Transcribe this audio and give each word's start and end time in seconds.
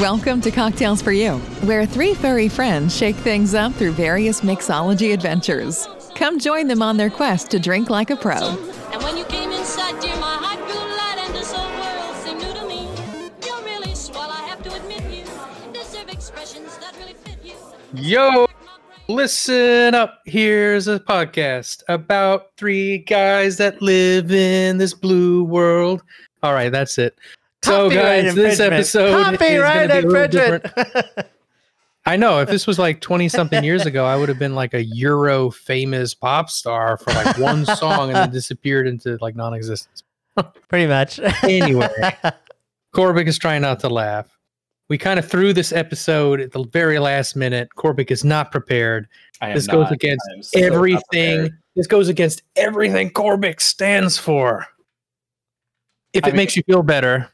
Welcome 0.00 0.40
to 0.40 0.50
Cocktails 0.50 1.02
for 1.02 1.12
You, 1.12 1.36
where 1.66 1.84
three 1.84 2.14
furry 2.14 2.48
friends 2.48 2.96
shake 2.96 3.16
things 3.16 3.54
up 3.54 3.74
through 3.74 3.92
various 3.92 4.40
mixology 4.40 5.12
adventures. 5.12 5.86
Come 6.14 6.38
join 6.38 6.68
them 6.68 6.80
on 6.80 6.96
their 6.96 7.10
quest 7.10 7.50
to 7.50 7.58
drink 7.58 7.90
like 7.90 8.08
a 8.08 8.16
pro. 8.16 8.56
And 8.92 9.02
when 9.02 9.18
you 9.18 9.26
came 9.26 9.52
inside, 9.52 10.00
dear, 10.00 10.16
my 10.16 10.36
heart 10.40 10.58
grew 10.66 10.80
light 10.96 11.18
and 11.18 11.34
this 11.34 11.52
whole 11.52 11.68
world 11.78 12.16
seemed 12.24 12.40
new 12.40 12.50
to 12.50 12.66
me. 12.66 12.88
You're 13.46 13.62
really 13.62 13.94
swell, 13.94 14.30
I 14.30 14.40
have 14.48 14.62
to 14.62 14.74
admit 14.74 15.02
you 15.12 15.24
deserve 15.74 16.08
expressions 16.08 16.78
that 16.78 16.96
really 16.96 17.12
fit 17.12 17.38
you. 17.44 17.56
Yo, 17.92 18.46
listen 19.06 19.94
up. 19.94 20.22
Here's 20.24 20.88
a 20.88 20.98
podcast 20.98 21.82
about 21.90 22.52
three 22.56 22.96
guys 22.96 23.58
that 23.58 23.82
live 23.82 24.32
in 24.32 24.78
this 24.78 24.94
blue 24.94 25.44
world. 25.44 26.02
All 26.42 26.54
right, 26.54 26.72
that's 26.72 26.96
it. 26.96 27.18
So, 27.62 27.88
Copyright 27.90 28.24
guys, 28.24 28.34
this 28.34 28.58
infringement. 28.60 28.72
episode 28.72 29.24
Copyright 29.24 29.90
is 29.90 29.90
going 29.90 30.02
to 30.02 30.08
be 30.08 30.08
a 30.08 30.10
little 30.10 30.16
infringement. 30.54 30.62
different. 30.74 31.26
I 32.06 32.16
know 32.16 32.40
if 32.40 32.48
this 32.48 32.66
was 32.66 32.78
like 32.78 33.00
20 33.02 33.28
something 33.28 33.62
years 33.62 33.84
ago, 33.84 34.06
I 34.06 34.16
would 34.16 34.28
have 34.30 34.38
been 34.38 34.54
like 34.54 34.72
a 34.72 34.82
Euro 34.82 35.50
famous 35.50 36.14
pop 36.14 36.48
star 36.48 36.96
for 36.96 37.10
like 37.12 37.36
one 37.38 37.66
song 37.66 38.08
and 38.08 38.16
then 38.16 38.30
disappeared 38.32 38.86
into 38.88 39.18
like 39.20 39.36
non 39.36 39.52
existence. 39.52 40.02
Pretty 40.68 40.86
much. 40.86 41.20
Anyway. 41.42 41.88
Corbick 42.94 43.26
is 43.26 43.38
trying 43.38 43.60
not 43.62 43.80
to 43.80 43.88
laugh. 43.90 44.26
We 44.88 44.96
kind 44.98 45.18
of 45.18 45.28
threw 45.28 45.52
this 45.52 45.72
episode 45.72 46.40
at 46.40 46.52
the 46.52 46.64
very 46.64 46.98
last 46.98 47.36
minute. 47.36 47.68
Corbick 47.76 48.10
is 48.10 48.24
not 48.24 48.50
prepared. 48.50 49.06
I 49.42 49.50
am 49.50 49.54
This 49.54 49.66
goes 49.66 49.90
against 49.90 50.26
I 50.32 50.36
am 50.36 50.42
so 50.42 50.58
everything. 50.60 51.00
prepared. 51.40 51.58
This 51.76 51.86
goes 51.86 52.08
against 52.08 52.42
everything 52.56 53.10
Corbick 53.10 53.60
stands 53.60 54.16
for. 54.16 54.66
If 56.14 56.24
I 56.24 56.28
it 56.28 56.30
mean- 56.32 56.36
makes 56.38 56.56
you 56.56 56.62
feel 56.64 56.82
better, 56.82 57.28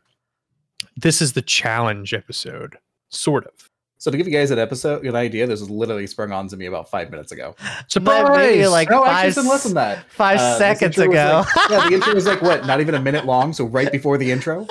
this 0.97 1.21
is 1.23 1.33
the 1.35 1.43
challenge 1.43 2.15
episode, 2.15 2.77
sort 3.11 3.45
of. 3.47 3.53
So 3.99 4.11
to 4.11 4.17
give 4.19 4.27
you 4.27 4.33
guys 4.33 4.51
an 4.51 4.59
episode, 4.59 5.07
an 5.07 5.17
idea, 5.17 5.47
this 5.47 5.59
was 5.61 5.71
literally 5.71 6.07
sprung 6.07 6.31
on 6.31 6.49
to 6.49 6.57
me 6.57 6.67
about 6.67 6.89
five 6.91 7.11
minutes 7.11 7.33
ago. 7.33 7.57
Surprise! 7.89 8.29
maybe 8.37 8.67
like 8.67 8.91
no, 8.91 9.03
five, 9.03 9.27
actually, 9.27 9.41
it's 9.43 9.49
less 9.51 9.63
than 9.65 9.75
that. 9.75 10.11
five 10.11 10.39
Uh, 10.39 10.59
seconds 10.59 10.99
ago. 10.99 11.45
like- 11.57 11.71
yeah, 11.71 11.89
the 11.89 11.95
intro 11.95 12.15
was 12.15 12.27
like 12.27 12.43
what? 12.43 12.67
Not 12.67 12.81
even 12.81 12.95
a 12.95 13.01
minute 13.01 13.25
long. 13.25 13.53
So 13.55 13.65
right 13.65 13.91
before 13.91 14.19
the 14.19 14.31
intro. 14.31 14.67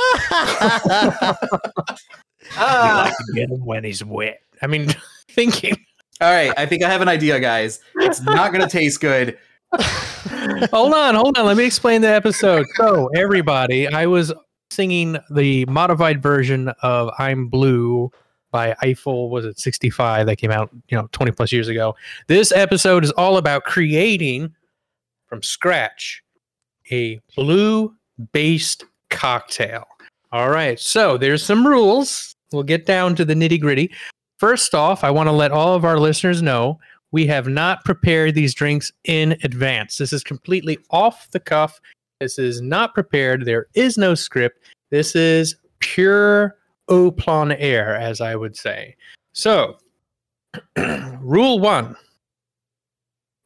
I 2.57 3.03
like 3.05 3.13
to 3.17 3.33
get 3.33 3.49
him 3.49 3.65
when 3.65 3.83
he's 3.83 4.03
wet. 4.03 4.41
I 4.61 4.67
mean, 4.67 4.89
thinking. 5.29 5.75
All 6.21 6.31
right, 6.31 6.53
I 6.57 6.65
think 6.65 6.83
I 6.83 6.89
have 6.89 7.01
an 7.01 7.09
idea, 7.09 7.39
guys. 7.39 7.81
It's 7.97 8.21
not 8.21 8.53
going 8.53 8.63
to 8.65 8.69
taste 8.71 9.01
good. 9.01 9.37
hold 10.71 10.93
on, 10.93 11.15
hold 11.15 11.37
on. 11.37 11.45
Let 11.45 11.57
me 11.57 11.65
explain 11.65 12.01
the 12.01 12.09
episode. 12.09 12.65
So, 12.75 13.07
everybody, 13.15 13.87
I 13.87 14.05
was 14.05 14.31
singing 14.71 15.17
the 15.31 15.65
modified 15.65 16.21
version 16.21 16.69
of 16.81 17.09
"I'm 17.17 17.47
Blue" 17.47 18.11
by 18.51 18.75
Eiffel. 18.81 19.29
Was 19.29 19.45
it 19.45 19.59
65 19.59 20.25
that 20.27 20.37
came 20.37 20.51
out, 20.51 20.69
you 20.89 20.97
know, 20.97 21.09
20 21.11 21.31
plus 21.31 21.51
years 21.51 21.67
ago? 21.67 21.95
This 22.27 22.51
episode 22.51 23.03
is 23.03 23.11
all 23.11 23.37
about 23.37 23.63
creating 23.63 24.53
from 25.27 25.43
scratch 25.43 26.23
a 26.91 27.19
blue-based 27.35 28.85
cocktail. 29.09 29.85
All 30.31 30.49
right, 30.49 30.79
so 30.79 31.17
there's 31.17 31.43
some 31.43 31.65
rules. 31.65 32.35
We'll 32.51 32.63
get 32.63 32.85
down 32.85 33.15
to 33.15 33.25
the 33.25 33.33
nitty 33.33 33.59
gritty. 33.59 33.91
First 34.37 34.75
off, 34.75 35.03
I 35.03 35.11
want 35.11 35.27
to 35.27 35.31
let 35.31 35.51
all 35.51 35.73
of 35.73 35.85
our 35.85 35.97
listeners 35.97 36.41
know 36.41 36.79
we 37.11 37.25
have 37.27 37.47
not 37.47 37.83
prepared 37.85 38.35
these 38.35 38.53
drinks 38.53 38.91
in 39.05 39.37
advance. 39.43 39.97
This 39.97 40.11
is 40.13 40.23
completely 40.23 40.77
off 40.91 41.29
the 41.31 41.39
cuff. 41.39 41.79
This 42.19 42.39
is 42.39 42.61
not 42.61 42.93
prepared. 42.93 43.45
There 43.45 43.67
is 43.73 43.97
no 43.97 44.15
script. 44.15 44.63
This 44.89 45.15
is 45.15 45.55
pure 45.79 46.55
au 46.87 47.11
plein 47.11 47.51
air, 47.53 47.95
as 47.95 48.21
I 48.21 48.35
would 48.35 48.55
say. 48.55 48.95
So, 49.33 49.77
rule 51.19 51.59
one 51.59 51.95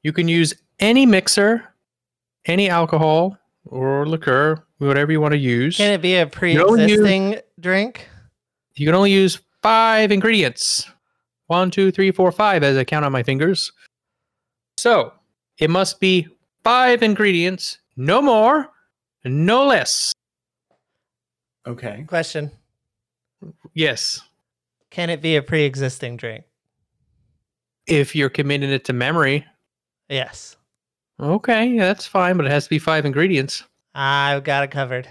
you 0.04 0.14
can 0.14 0.28
use 0.28 0.54
any 0.80 1.06
mixer, 1.06 1.64
any 2.46 2.70
alcohol 2.70 3.38
or 3.66 4.08
liqueur, 4.08 4.64
whatever 4.78 5.12
you 5.12 5.20
want 5.20 5.34
to 5.34 5.38
use. 5.38 5.78
Can 5.78 5.92
it 5.92 6.02
be 6.02 6.16
a 6.16 6.26
don't 6.26 6.32
pre-existing 6.32 7.40
drink? 7.60 8.08
You 8.76 8.86
can 8.86 8.96
only 8.96 9.12
use 9.12 9.40
five 9.62 10.12
ingredients. 10.12 10.90
One, 11.48 11.72
two, 11.72 11.92
three, 11.92 12.12
four, 12.12 12.32
five, 12.32 12.64
as 12.64 12.78
I 12.78 12.84
count 12.84 13.06
on 13.06 13.12
my 13.12 13.24
fingers. 13.24 13.72
So 14.78 15.12
it 15.58 15.70
must 15.70 16.00
be 16.00 16.28
five 16.64 17.04
ingredients, 17.04 17.79
no 18.00 18.22
more, 18.22 18.70
no 19.26 19.68
less. 19.68 20.14
Okay. 21.68 22.04
Question: 22.08 22.52
Yes. 23.74 24.22
Can 24.90 25.10
it 25.10 25.22
be 25.22 25.36
a 25.36 25.44
pre-existing 25.44 26.18
drink? 26.18 26.46
If 27.86 28.16
you're 28.16 28.30
committing 28.30 28.72
it 28.72 28.86
to 28.86 28.94
memory, 28.94 29.46
Yes, 30.10 30.58
okay, 31.20 31.78
that's 31.78 32.08
fine, 32.08 32.36
but 32.38 32.48
it 32.48 32.52
has 32.52 32.64
to 32.64 32.70
be 32.72 32.80
five 32.80 33.06
ingredients. 33.06 33.64
I've 33.94 34.44
got 34.44 34.64
it 34.64 34.72
covered. 34.72 35.08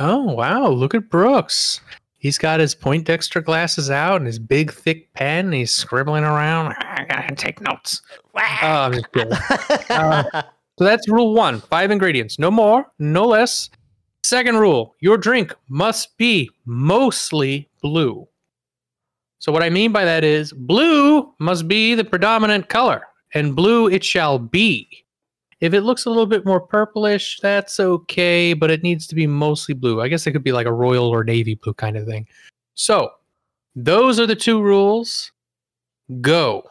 Oh, 0.00 0.24
wow. 0.34 0.68
Look 0.68 0.94
at 0.94 1.08
Brooks. 1.10 1.80
He's 2.18 2.38
got 2.38 2.58
his 2.60 2.74
Poindexter 2.74 3.40
glasses 3.40 3.90
out 3.90 4.16
and 4.16 4.26
his 4.26 4.38
big, 4.38 4.72
thick 4.72 5.12
pen. 5.14 5.46
And 5.46 5.54
he's 5.54 5.72
scribbling 5.72 6.24
around. 6.24 6.74
I 6.78 7.06
gotta 7.08 7.34
take 7.34 7.60
notes. 7.60 8.02
Wow. 8.34 8.58
Oh, 8.62 8.66
I'm 8.66 8.92
just 8.92 9.12
kidding. 9.12 9.32
Uh, 9.90 10.42
So 10.80 10.84
that's 10.84 11.10
rule 11.10 11.34
one 11.34 11.60
five 11.60 11.90
ingredients, 11.90 12.38
no 12.38 12.50
more, 12.50 12.86
no 12.98 13.26
less. 13.26 13.68
Second 14.22 14.56
rule 14.56 14.96
your 15.00 15.18
drink 15.18 15.54
must 15.68 16.16
be 16.16 16.48
mostly 16.64 17.68
blue. 17.82 18.26
So, 19.40 19.52
what 19.52 19.62
I 19.62 19.68
mean 19.68 19.92
by 19.92 20.06
that 20.06 20.24
is 20.24 20.54
blue 20.54 21.34
must 21.38 21.68
be 21.68 21.94
the 21.94 22.02
predominant 22.02 22.70
color, 22.70 23.02
and 23.34 23.54
blue 23.54 23.90
it 23.90 24.02
shall 24.02 24.38
be. 24.38 24.88
If 25.60 25.74
it 25.74 25.82
looks 25.82 26.06
a 26.06 26.08
little 26.08 26.24
bit 26.24 26.46
more 26.46 26.62
purplish, 26.62 27.40
that's 27.40 27.78
okay, 27.78 28.54
but 28.54 28.70
it 28.70 28.82
needs 28.82 29.06
to 29.08 29.14
be 29.14 29.26
mostly 29.26 29.74
blue. 29.74 30.00
I 30.00 30.08
guess 30.08 30.26
it 30.26 30.32
could 30.32 30.44
be 30.44 30.52
like 30.52 30.66
a 30.66 30.72
royal 30.72 31.10
or 31.10 31.24
navy 31.24 31.56
blue 31.56 31.74
kind 31.74 31.98
of 31.98 32.06
thing. 32.06 32.26
So, 32.74 33.10
those 33.76 34.18
are 34.18 34.26
the 34.26 34.34
two 34.34 34.62
rules. 34.62 35.30
Go. 36.22 36.62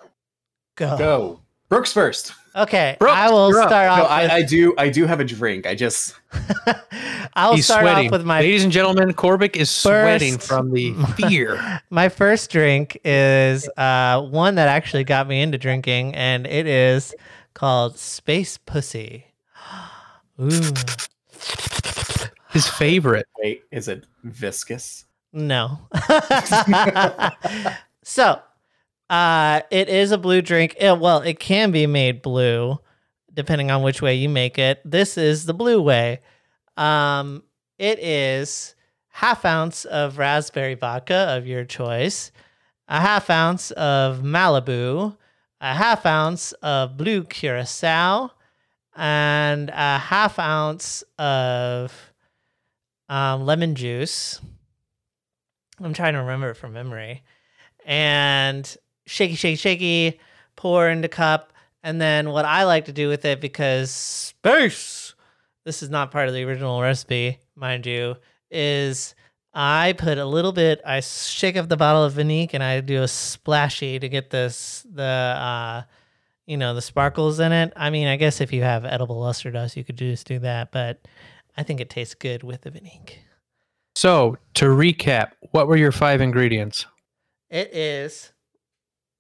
Go. 0.78 0.98
Go. 0.98 1.42
Brooks 1.70 1.94
first. 1.94 2.34
Okay, 2.60 2.98
Brooks, 3.00 3.16
I 3.16 3.30
will 3.32 3.50
you're 3.50 3.68
start 3.68 3.88
No, 3.98 4.04
off. 4.04 4.10
I, 4.12 4.24
with, 4.24 4.32
I 4.32 4.42
do. 4.44 4.76
I 4.78 4.90
do 4.90 5.06
have 5.06 5.20
a 5.20 5.24
drink. 5.24 5.66
I 5.66 5.76
just. 5.76 6.16
I'll 7.36 7.56
He's 7.56 7.66
start 7.66 7.84
sweating. 7.84 8.08
off 8.08 8.12
with 8.12 8.26
my 8.26 8.40
Ladies 8.42 8.64
and 8.64 8.72
gentlemen, 8.72 9.14
Corbick 9.14 9.56
is 9.56 9.70
sweating 9.72 10.38
from 10.38 10.72
the 10.72 10.94
fear. 11.18 11.82
My 11.90 12.10
first 12.10 12.52
drink 12.52 13.00
is 13.06 13.68
uh, 13.78 14.22
one 14.24 14.56
that 14.56 14.68
actually 14.68 15.06
got 15.06 15.28
me 15.28 15.42
into 15.42 15.58
drinking, 15.58 16.16
and 16.16 16.46
it 16.46 16.68
is 16.68 17.16
called 17.54 17.98
Space 17.98 18.58
Pussy. 18.58 19.26
Ooh, 20.42 20.74
His 22.52 22.68
favorite. 22.68 23.28
Wait, 23.42 23.64
is 23.72 23.88
it 23.88 24.06
viscous? 24.24 25.06
no. 25.32 25.80
so, 28.04 28.42
uh, 29.10 29.62
it 29.72 29.90
is 29.90 30.12
a 30.12 30.18
blue 30.18 30.42
drink. 30.42 30.76
It- 30.80 31.00
well, 31.00 31.22
it 31.22 31.40
can 31.40 31.72
be 31.72 31.88
made 31.88 32.22
blue 32.22 32.80
depending 33.34 33.72
on 33.72 33.84
which 33.84 34.02
way 34.02 34.16
you 34.16 34.28
make 34.28 34.58
it. 34.60 34.82
This 34.84 35.18
is 35.18 35.46
the 35.46 35.54
blue 35.54 35.82
way. 35.82 36.20
Um, 36.76 37.44
it 37.78 38.00
is 38.00 38.76
half 39.10 39.46
ounce 39.46 39.86
of 39.86 40.18
raspberry 40.18 40.74
vodka 40.76 41.36
of 41.38 41.48
your 41.48 41.64
choice, 41.64 42.32
a 42.88 43.00
half 43.00 43.30
ounce 43.30 43.72
of 43.72 44.20
Malibu, 44.22 45.16
a 45.62 45.74
half 45.74 46.06
ounce 46.06 46.52
of 46.64 46.98
blue 46.98 47.24
curacao, 47.24 48.32
and 48.96 49.70
a 49.70 49.98
half 50.00 50.38
ounce 50.40 51.04
of 51.18 51.94
um, 53.08 53.46
lemon 53.46 53.76
juice. 53.76 54.42
I'm 55.82 55.94
trying 55.94 56.14
to 56.14 56.20
remember 56.20 56.50
it 56.50 56.56
from 56.56 56.74
memory. 56.74 57.24
And 57.86 58.76
shaky, 59.10 59.36
shaky, 59.36 59.56
shaky, 59.56 60.20
pour 60.56 60.88
into 60.88 61.08
cup. 61.08 61.52
And 61.84 62.00
then 62.00 62.30
what 62.30 62.46
I 62.46 62.66
like 62.66 62.86
to 62.86 62.92
do 62.92 63.10
with 63.10 63.26
it, 63.26 63.42
because 63.42 63.92
space, 63.92 65.16
this 65.66 65.82
is 65.82 65.90
not 65.90 66.12
part 66.12 66.28
of 66.28 66.34
the 66.34 66.44
original 66.44 66.82
recipe, 66.82 67.40
mind 67.56 67.86
you, 67.86 68.16
is 68.52 69.16
I 69.54 69.94
put 69.94 70.18
a 70.18 70.26
little 70.26 70.52
bit, 70.52 70.82
I 70.86 71.00
shake 71.00 71.58
up 71.58 71.70
the 71.70 71.78
bottle 71.78 72.04
of 72.04 72.14
Viniq 72.14 72.52
and 72.54 72.64
I 72.64 72.82
do 72.82 73.02
a 73.02 73.08
splashy 73.08 74.00
to 74.00 74.10
get 74.10 74.30
this, 74.30 74.86
the, 74.92 75.04
uh, 75.04 75.84
you 76.46 76.58
know, 76.58 76.76
the 76.76 76.82
sparkles 76.82 77.40
in 77.40 77.52
it. 77.52 77.74
I 77.76 77.90
mean, 77.90 78.08
I 78.08 78.16
guess 78.16 78.42
if 78.42 78.54
you 78.54 78.62
have 78.62 78.86
edible 78.86 79.20
luster 79.20 79.50
dust, 79.50 79.76
you 79.76 79.84
could 79.84 79.98
just 79.98 80.28
do 80.28 80.40
that, 80.40 80.72
but 80.72 81.08
I 81.58 81.64
think 81.64 81.80
it 81.80 81.90
tastes 81.90 82.16
good 82.16 82.44
with 82.44 82.62
the 82.62 82.72
Viniq. 82.72 83.14
So, 83.96 84.38
to 84.54 84.66
recap, 84.66 85.32
what 85.52 85.68
were 85.68 85.76
your 85.76 85.92
five 85.92 86.22
ingredients? 86.22 86.86
It 87.50 87.74
is 87.74 88.32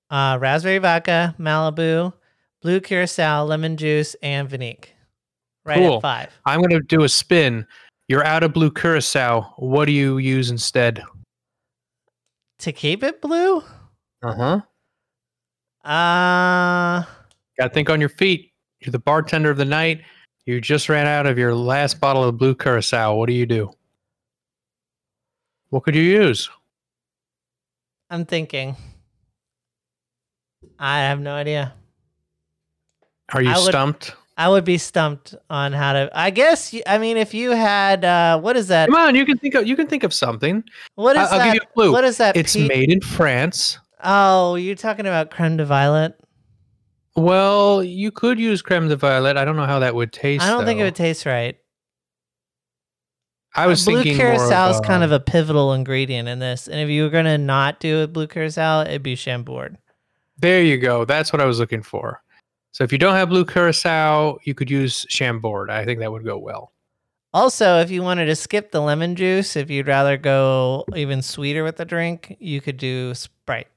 uh, 0.09 0.37
raspberry 0.39 0.77
vodka, 0.79 1.35
Malibu, 1.39 2.13
blue 2.61 2.79
curacao, 2.79 3.43
lemon 3.45 3.77
juice, 3.77 4.15
and 4.21 4.49
Viniq. 4.49 4.85
Right 5.65 5.77
Cool. 5.77 5.97
at 5.97 6.01
five. 6.01 6.31
I'm 6.45 6.59
going 6.59 6.69
to 6.71 6.79
do 6.79 7.03
a 7.03 7.09
spin. 7.09 7.65
You're 8.07 8.25
out 8.25 8.43
of 8.43 8.53
blue 8.53 8.71
curacao. 8.71 9.53
What 9.57 9.85
do 9.85 9.91
you 9.91 10.17
use 10.17 10.49
instead? 10.49 11.03
To 12.59 12.71
keep 12.71 13.03
it 13.03 13.21
blue? 13.21 13.61
Uh 14.23 14.35
huh. 14.35 14.61
Uh 15.87 17.03
Got 17.59 17.67
to 17.67 17.69
think 17.73 17.89
on 17.89 17.99
your 17.99 18.09
feet. 18.09 18.51
You're 18.79 18.91
the 18.91 18.99
bartender 18.99 19.49
of 19.51 19.57
the 19.57 19.65
night. 19.65 20.01
You 20.45 20.59
just 20.61 20.89
ran 20.89 21.05
out 21.05 21.25
of 21.27 21.37
your 21.37 21.53
last 21.53 21.99
bottle 21.99 22.23
of 22.23 22.37
blue 22.37 22.55
curacao. 22.55 23.15
What 23.15 23.27
do 23.27 23.33
you 23.33 23.45
do? 23.45 23.71
What 25.69 25.83
could 25.83 25.95
you 25.95 26.01
use? 26.01 26.49
I'm 28.09 28.25
thinking. 28.25 28.75
I 30.79 30.99
have 30.99 31.19
no 31.19 31.33
idea. 31.33 31.73
Are 33.33 33.41
you 33.41 33.49
I 33.51 33.57
would- 33.57 33.65
stumped? 33.65 34.15
I 34.37 34.47
would 34.47 34.63
be 34.63 34.77
stumped 34.77 35.35
on 35.49 35.73
how 35.73 35.91
to. 35.91 36.09
I 36.13 36.29
guess. 36.29 36.73
I 36.87 36.97
mean, 36.97 37.17
if 37.17 37.33
you 37.33 37.51
had, 37.51 38.05
uh, 38.05 38.39
what 38.39 38.55
is 38.55 38.69
that? 38.69 38.87
Come 38.87 38.95
on, 38.95 39.13
you 39.13 39.25
can 39.25 39.37
think 39.37 39.53
of 39.53 39.67
you 39.67 39.75
can 39.75 39.85
think 39.87 40.03
of 40.03 40.13
something. 40.13 40.63
What 40.95 41.17
is 41.17 41.23
I- 41.27 41.33
I'll 41.33 41.37
that? 41.39 41.45
give 41.47 41.55
you 41.55 41.61
a 41.69 41.73
clue. 41.73 41.91
What 41.91 42.05
is 42.05 42.17
that? 42.19 42.37
It's 42.37 42.55
pe- 42.55 42.65
made 42.67 42.89
in 42.89 43.01
France. 43.01 43.77
Oh, 44.01 44.55
you're 44.55 44.75
talking 44.75 45.05
about 45.05 45.29
creme 45.29 45.57
de 45.57 45.65
violet. 45.65 46.13
Well, 47.17 47.83
you 47.83 48.11
could 48.11 48.39
use 48.39 48.61
creme 48.61 48.87
de 48.87 48.95
violet. 48.95 49.35
I 49.35 49.43
don't 49.43 49.57
know 49.57 49.65
how 49.65 49.79
that 49.79 49.93
would 49.93 50.13
taste. 50.13 50.41
I 50.41 50.49
don't 50.49 50.63
think 50.63 50.79
it 50.79 50.83
would 50.83 50.95
taste 50.95 51.25
right. 51.25 51.57
I 53.57 53.67
was 53.67 53.83
blue 53.83 53.95
thinking 54.03 54.15
curacao 54.15 54.69
is 54.69 54.79
kind 54.79 55.03
uh, 55.03 55.07
of 55.07 55.11
a 55.11 55.19
pivotal 55.19 55.73
ingredient 55.73 56.29
in 56.29 56.39
this, 56.39 56.69
and 56.69 56.79
if 56.79 56.87
you 56.87 57.03
were 57.03 57.09
gonna 57.09 57.37
not 57.37 57.81
do 57.81 58.03
a 58.03 58.07
blue 58.07 58.27
curacao, 58.27 58.81
it'd 58.83 59.03
be 59.03 59.15
Chambord. 59.17 59.77
There 60.39 60.61
you 60.63 60.77
go. 60.77 61.05
That's 61.05 61.33
what 61.33 61.41
I 61.41 61.45
was 61.45 61.59
looking 61.59 61.83
for. 61.83 62.21
So 62.71 62.83
if 62.83 62.91
you 62.91 62.97
don't 62.97 63.15
have 63.15 63.29
blue 63.29 63.45
curacao, 63.45 64.37
you 64.43 64.53
could 64.53 64.69
use 64.69 65.05
Chambord. 65.09 65.69
I 65.69 65.85
think 65.85 65.99
that 65.99 66.11
would 66.11 66.23
go 66.23 66.37
well. 66.37 66.71
Also, 67.33 67.79
if 67.79 67.91
you 67.91 68.01
wanted 68.01 68.25
to 68.25 68.35
skip 68.35 68.71
the 68.71 68.81
lemon 68.81 69.15
juice, 69.15 69.55
if 69.55 69.69
you'd 69.69 69.87
rather 69.87 70.17
go 70.17 70.85
even 70.95 71.21
sweeter 71.21 71.63
with 71.63 71.77
the 71.77 71.85
drink, 71.85 72.35
you 72.39 72.59
could 72.59 72.77
do 72.77 73.13
Sprite, 73.13 73.67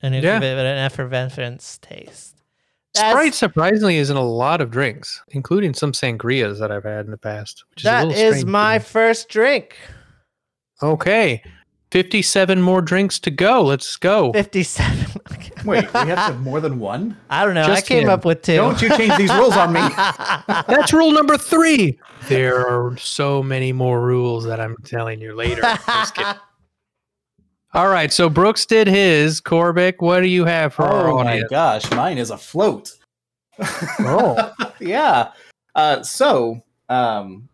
and 0.00 0.14
it 0.14 0.22
Yeah. 0.22 0.38
give 0.38 0.44
it 0.44 0.58
an 0.58 0.78
effervescence 0.78 1.78
taste. 1.78 2.36
That's- 2.94 3.12
Sprite 3.12 3.34
surprisingly 3.34 3.96
is 3.96 4.10
in 4.10 4.16
a 4.16 4.22
lot 4.22 4.60
of 4.60 4.70
drinks, 4.70 5.20
including 5.30 5.74
some 5.74 5.92
sangrias 5.92 6.58
that 6.60 6.70
I've 6.70 6.84
had 6.84 7.06
in 7.06 7.10
the 7.10 7.16
past. 7.16 7.64
Which 7.70 7.84
is 7.84 7.90
a 7.90 8.04
little 8.04 8.12
is 8.12 8.44
my 8.44 8.78
first 8.78 9.28
drink. 9.28 9.76
Okay. 10.82 11.42
57 11.92 12.62
more 12.62 12.80
drinks 12.80 13.18
to 13.18 13.30
go. 13.30 13.62
Let's 13.62 13.96
go. 13.98 14.32
Fifty-seven. 14.32 15.20
Wait, 15.66 15.84
we 15.84 15.98
have 16.00 16.06
to 16.06 16.16
have 16.16 16.40
more 16.40 16.58
than 16.58 16.78
one? 16.78 17.18
I 17.28 17.44
don't 17.44 17.54
know. 17.54 17.64
I 17.64 17.66
Just 17.66 17.86
came 17.86 18.04
him. 18.04 18.08
up 18.08 18.24
with 18.24 18.40
2 18.40 18.56
Don't 18.56 18.80
you 18.80 18.88
change 18.96 19.14
these 19.18 19.32
rules 19.34 19.54
on 19.54 19.74
me. 19.74 19.80
That's 20.48 20.92
rule 20.94 21.12
number 21.12 21.36
three. 21.36 21.98
There 22.28 22.66
are 22.66 22.96
so 22.96 23.42
many 23.42 23.72
more 23.72 24.00
rules 24.00 24.44
that 24.46 24.58
I'm 24.58 24.74
telling 24.84 25.20
you 25.20 25.34
later. 25.34 25.60
Just 25.60 26.14
kidding. 26.14 26.32
All 27.74 27.88
right. 27.88 28.10
So 28.10 28.30
Brooks 28.30 28.64
did 28.64 28.86
his. 28.86 29.42
Corbick, 29.42 29.96
what 29.98 30.20
do 30.20 30.28
you 30.28 30.46
have 30.46 30.72
for 30.72 30.84
our 30.84 31.08
Oh 31.10 31.22
my 31.22 31.42
gosh, 31.50 31.88
mine 31.90 32.16
is 32.16 32.30
a 32.30 32.38
float. 32.38 32.90
Oh. 34.00 34.52
yeah. 34.80 35.32
Uh, 35.74 36.02
so, 36.02 36.62
um, 36.88 37.50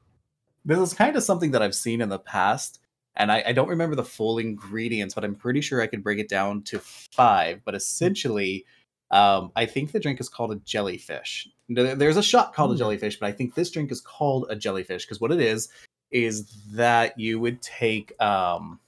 this 0.64 0.78
is 0.78 0.94
kind 0.94 1.16
of 1.16 1.24
something 1.24 1.50
that 1.50 1.60
I've 1.62 1.74
seen 1.74 2.00
in 2.00 2.08
the 2.08 2.20
past, 2.20 2.80
and 3.18 3.30
I, 3.30 3.42
I 3.48 3.52
don't 3.52 3.68
remember 3.68 3.96
the 3.96 4.04
full 4.04 4.38
ingredients, 4.38 5.14
but 5.14 5.24
I'm 5.24 5.34
pretty 5.34 5.60
sure 5.60 5.82
I 5.82 5.86
could 5.86 6.02
break 6.02 6.18
it 6.18 6.28
down 6.28 6.62
to 6.62 6.78
five. 6.78 7.60
But 7.64 7.74
essentially, 7.74 8.64
um, 9.10 9.52
I 9.56 9.66
think 9.66 9.92
the 9.92 10.00
drink 10.00 10.20
is 10.20 10.28
called 10.28 10.52
a 10.52 10.56
jellyfish. 10.56 11.48
There's 11.68 12.16
a 12.16 12.22
shot 12.22 12.54
called 12.54 12.70
a 12.70 12.74
Hmm. 12.74 12.78
jellyfish, 12.78 13.18
but 13.18 13.26
I 13.26 13.32
think 13.32 13.54
this 13.54 13.70
drink 13.70 13.90
is 13.92 14.00
called 14.00 14.46
a 14.48 14.56
jellyfish 14.56 15.04
because 15.04 15.20
what 15.20 15.32
it 15.32 15.40
is 15.40 15.68
is 16.10 16.46
that 16.72 17.18
you 17.18 17.38
would 17.40 17.60
take. 17.60 18.18
Um, 18.22 18.80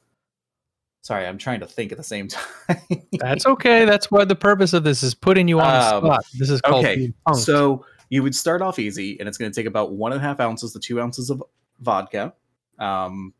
sorry, 1.02 1.26
I'm 1.26 1.38
trying 1.38 1.60
to 1.60 1.66
think 1.66 1.92
at 1.92 1.98
the 1.98 2.04
same 2.04 2.28
time. 2.68 2.78
That's 3.18 3.46
okay. 3.46 3.84
That's 3.84 4.10
what 4.10 4.28
the 4.28 4.36
purpose 4.36 4.72
of 4.72 4.84
this 4.84 5.02
is 5.02 5.14
putting 5.14 5.48
you 5.48 5.60
on 5.60 5.66
the 5.66 5.96
Um, 5.96 6.04
spot. 6.04 6.24
This 6.38 6.50
is 6.50 6.60
called 6.60 6.84
okay. 6.86 7.12
So 7.34 7.84
you 8.10 8.22
would 8.22 8.34
start 8.34 8.62
off 8.62 8.78
easy, 8.78 9.18
and 9.20 9.28
it's 9.28 9.38
going 9.38 9.50
to 9.50 9.54
take 9.54 9.66
about 9.66 9.92
one 9.92 10.12
and 10.12 10.20
a 10.20 10.24
half 10.24 10.40
ounces 10.40 10.72
to 10.72 10.78
two 10.80 11.00
ounces 11.00 11.30
of 11.30 11.42
vodka, 11.80 12.32
um, 12.78 13.32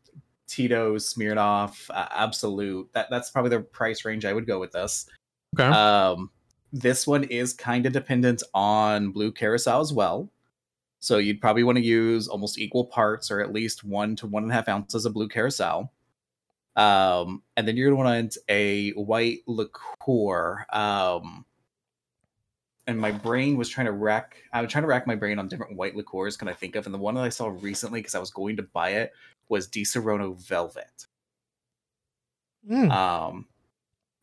Tito's, 0.51 1.13
Smirnoff, 1.13 1.89
uh, 1.89 2.07
Absolut. 2.11 2.91
That 2.93 3.09
that's 3.09 3.29
probably 3.29 3.49
the 3.49 3.61
price 3.61 4.03
range 4.03 4.25
I 4.25 4.33
would 4.33 4.45
go 4.45 4.59
with 4.59 4.73
this. 4.73 5.05
okay. 5.57 5.67
Um, 5.69 6.29
this 6.73 7.07
one 7.07 7.23
is 7.25 7.53
kind 7.53 7.85
of 7.85 7.93
dependent 7.93 8.43
on 8.53 9.11
blue 9.11 9.31
curacao 9.31 9.79
as 9.81 9.93
well. 9.93 10.29
So 10.99 11.17
you'd 11.17 11.41
probably 11.41 11.63
want 11.63 11.77
to 11.77 11.83
use 11.83 12.27
almost 12.27 12.59
equal 12.59 12.85
parts, 12.85 13.31
or 13.31 13.39
at 13.39 13.53
least 13.53 13.83
one 13.83 14.15
to 14.17 14.27
one 14.27 14.43
and 14.43 14.51
a 14.51 14.55
half 14.55 14.69
ounces 14.69 15.05
of 15.05 15.13
blue 15.13 15.27
curacao. 15.27 15.89
Um, 16.75 17.43
and 17.57 17.67
then 17.67 17.75
you're 17.75 17.89
gonna 17.89 18.03
want 18.03 18.37
a 18.49 18.91
white 18.91 19.39
liqueur. 19.47 20.65
Um, 20.71 21.45
and 22.91 22.99
my 22.99 23.11
brain 23.11 23.57
was 23.57 23.69
trying 23.69 23.87
to 23.87 23.91
rack. 23.91 24.35
I 24.53 24.61
was 24.61 24.71
trying 24.71 24.83
to 24.83 24.87
rack 24.87 25.07
my 25.07 25.15
brain 25.15 25.39
on 25.39 25.47
different 25.47 25.75
white 25.75 25.95
liqueurs 25.95 26.37
can 26.37 26.47
I 26.47 26.53
think 26.53 26.75
of, 26.75 26.85
and 26.85 26.93
the 26.93 26.99
one 26.99 27.15
that 27.15 27.23
I 27.23 27.29
saw 27.29 27.47
recently 27.47 27.99
because 27.99 28.15
I 28.15 28.19
was 28.19 28.29
going 28.31 28.55
to 28.57 28.63
buy 28.63 28.89
it 28.91 29.11
was 29.49 29.67
Disaronno 29.67 30.37
Velvet 30.47 31.07
Mm. 32.69 32.91
um 32.91 33.47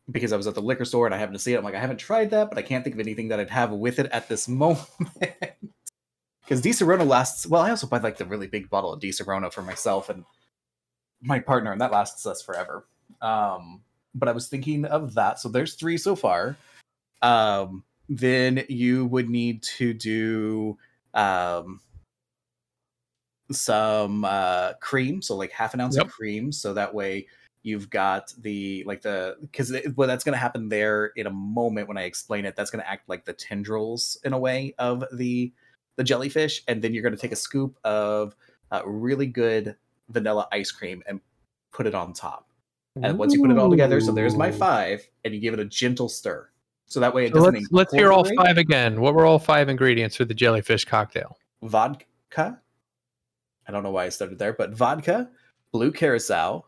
because 0.09 0.31
I 0.31 0.37
was 0.37 0.47
at 0.47 0.55
the 0.55 0.61
liquor 0.61 0.85
store 0.85 1.05
and 1.05 1.13
I 1.13 1.17
happened 1.17 1.37
to 1.37 1.43
see 1.43 1.53
it. 1.53 1.57
I'm 1.57 1.63
like, 1.63 1.75
I 1.75 1.79
haven't 1.79 1.97
tried 1.97 2.29
that, 2.31 2.49
but 2.49 2.57
I 2.57 2.61
can't 2.61 2.83
think 2.83 2.95
of 2.95 2.99
anything 2.99 3.27
that 3.27 3.39
I'd 3.39 3.49
have 3.49 3.71
with 3.71 3.99
it 3.99 4.07
at 4.11 4.27
this 4.29 4.47
moment. 4.63 4.87
Because 6.41 6.61
Disaronno 6.63 7.05
lasts 7.05 7.45
well. 7.45 7.61
I 7.61 7.69
also 7.69 7.85
buy 7.85 7.99
like 7.99 8.17
the 8.17 8.25
really 8.25 8.47
big 8.47 8.69
bottle 8.69 8.93
of 8.93 9.01
Disaronno 9.01 9.51
for 9.53 9.61
myself 9.61 10.09
and 10.09 10.23
my 11.21 11.39
partner, 11.39 11.71
and 11.73 11.81
that 11.81 11.91
lasts 11.91 12.25
us 12.25 12.41
forever. 12.41 12.87
Um, 13.21 13.81
but 14.15 14.29
I 14.29 14.31
was 14.31 14.47
thinking 14.47 14.85
of 14.85 15.13
that. 15.13 15.39
So 15.39 15.49
there's 15.49 15.75
three 15.75 15.97
so 15.97 16.15
far. 16.15 16.55
Um, 17.21 17.83
then 18.09 18.65
you 18.67 19.05
would 19.05 19.29
need 19.29 19.61
to 19.61 19.93
do 19.93 20.77
um 21.13 21.79
some 23.51 24.25
uh 24.25 24.73
cream, 24.81 25.21
so 25.21 25.35
like 25.35 25.51
half 25.51 25.73
an 25.73 25.79
ounce 25.79 25.95
Yep. 25.95 26.05
of 26.07 26.11
cream, 26.11 26.51
so 26.51 26.73
that 26.73 26.93
way 26.93 27.27
you've 27.61 27.89
got 27.89 28.33
the 28.39 28.83
like 28.85 29.01
the 29.01 29.35
because 29.41 29.75
well 29.95 30.07
that's 30.07 30.23
going 30.23 30.33
to 30.33 30.39
happen 30.39 30.69
there 30.69 31.07
in 31.17 31.27
a 31.27 31.31
moment 31.31 31.87
when 31.87 31.97
i 31.97 32.03
explain 32.03 32.45
it. 32.45 32.55
That's 32.55 32.71
going 32.71 32.81
to 32.83 32.89
act 32.89 33.09
like 33.09 33.25
the 33.25 33.33
tendrils 33.33 34.17
in 34.23 34.33
a 34.33 34.39
way 34.39 34.73
of 34.79 35.03
the 35.13 35.51
the 35.97 36.03
jellyfish 36.03 36.63
and 36.67 36.81
then 36.81 36.93
you're 36.93 37.03
going 37.03 37.15
to 37.15 37.19
take 37.19 37.33
a 37.33 37.37
scoop 37.37 37.77
of 37.83 38.35
uh, 38.71 38.81
really 38.85 39.25
good 39.27 39.75
vanilla 40.07 40.47
ice 40.51 40.71
cream 40.71 41.03
and 41.07 41.19
put 41.73 41.85
it 41.85 41.93
on 41.93 42.13
top. 42.13 42.47
And 42.95 43.17
once 43.17 43.33
you 43.33 43.41
put 43.41 43.51
it 43.51 43.57
all 43.57 43.69
together 43.69 43.99
so 43.99 44.11
there's 44.11 44.35
my 44.35 44.51
five 44.51 45.07
and 45.25 45.33
you 45.33 45.41
give 45.41 45.53
it 45.53 45.59
a 45.59 45.65
gentle 45.65 46.09
stir 46.09 46.49
so 46.89 46.99
that 46.99 47.13
way 47.13 47.25
it 47.27 47.33
doesn't 47.33 47.53
let's, 47.53 47.71
let's 47.71 47.93
hear 47.93 48.11
all 48.11 48.25
five 48.35 48.57
again. 48.57 48.99
What 48.99 49.15
were 49.15 49.25
all 49.25 49.39
five 49.39 49.69
ingredients 49.69 50.15
for 50.17 50.25
the 50.25 50.33
jellyfish 50.33 50.85
cocktail? 50.85 51.37
vodka 51.61 52.57
i 53.67 53.71
don't 53.71 53.83
know 53.83 53.91
why 53.91 54.05
i 54.05 54.09
started 54.09 54.39
there 54.39 54.53
but 54.53 54.71
vodka 54.71 55.29
blue 55.73 55.91
curacao 55.91 56.63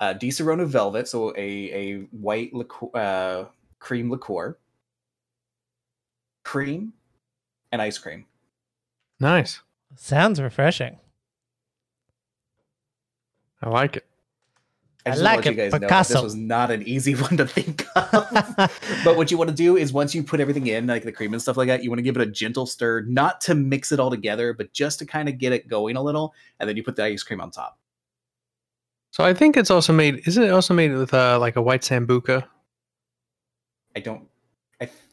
uh, 0.00 0.14
Disaronno 0.14 0.66
Velvet, 0.66 1.06
so 1.06 1.30
a 1.36 1.70
a 1.72 1.98
white 2.10 2.54
liqueur, 2.54 2.88
uh, 2.94 3.44
cream 3.78 4.10
liqueur, 4.10 4.58
cream, 6.42 6.94
and 7.70 7.82
ice 7.82 7.98
cream. 7.98 8.24
Nice. 9.20 9.60
Sounds 9.96 10.40
refreshing. 10.40 10.98
I 13.60 13.68
like 13.68 13.96
it. 13.96 14.06
I 15.06 15.10
just 15.10 15.22
wanna 15.22 15.36
like 15.36 15.44
let 15.44 15.46
it, 15.46 15.50
you 15.50 15.62
guys 15.62 15.72
know 15.72 15.78
Picasso. 15.86 16.14
this 16.14 16.22
was 16.22 16.34
not 16.34 16.70
an 16.70 16.82
easy 16.82 17.14
one 17.16 17.36
to 17.38 17.46
think 17.46 17.86
of. 17.96 18.10
but 19.04 19.16
what 19.16 19.30
you 19.30 19.38
want 19.38 19.48
to 19.48 19.56
do 19.56 19.76
is 19.76 19.92
once 19.92 20.14
you 20.14 20.22
put 20.22 20.40
everything 20.40 20.66
in, 20.66 20.86
like 20.86 21.04
the 21.04 21.12
cream 21.12 21.32
and 21.32 21.40
stuff 21.40 21.56
like 21.56 21.68
that, 21.68 21.82
you 21.82 21.90
want 21.90 21.98
to 21.98 22.02
give 22.02 22.16
it 22.16 22.22
a 22.22 22.30
gentle 22.30 22.66
stir, 22.66 23.02
not 23.02 23.40
to 23.42 23.54
mix 23.54 23.92
it 23.92 24.00
all 24.00 24.10
together, 24.10 24.52
but 24.52 24.72
just 24.72 24.98
to 24.98 25.06
kind 25.06 25.28
of 25.28 25.38
get 25.38 25.52
it 25.52 25.68
going 25.68 25.96
a 25.96 26.02
little, 26.02 26.34
and 26.58 26.68
then 26.68 26.76
you 26.76 26.82
put 26.82 26.96
the 26.96 27.04
ice 27.04 27.22
cream 27.22 27.40
on 27.40 27.50
top. 27.50 27.78
So 29.12 29.24
I 29.24 29.34
think 29.34 29.56
it's 29.56 29.70
also 29.70 29.92
made. 29.92 30.22
Isn't 30.26 30.44
it 30.44 30.50
also 30.50 30.74
made 30.74 30.92
with 30.92 31.12
uh, 31.12 31.38
like 31.38 31.56
a 31.56 31.62
white 31.62 31.82
sambuca? 31.82 32.44
I 33.96 34.00
don't. 34.00 34.29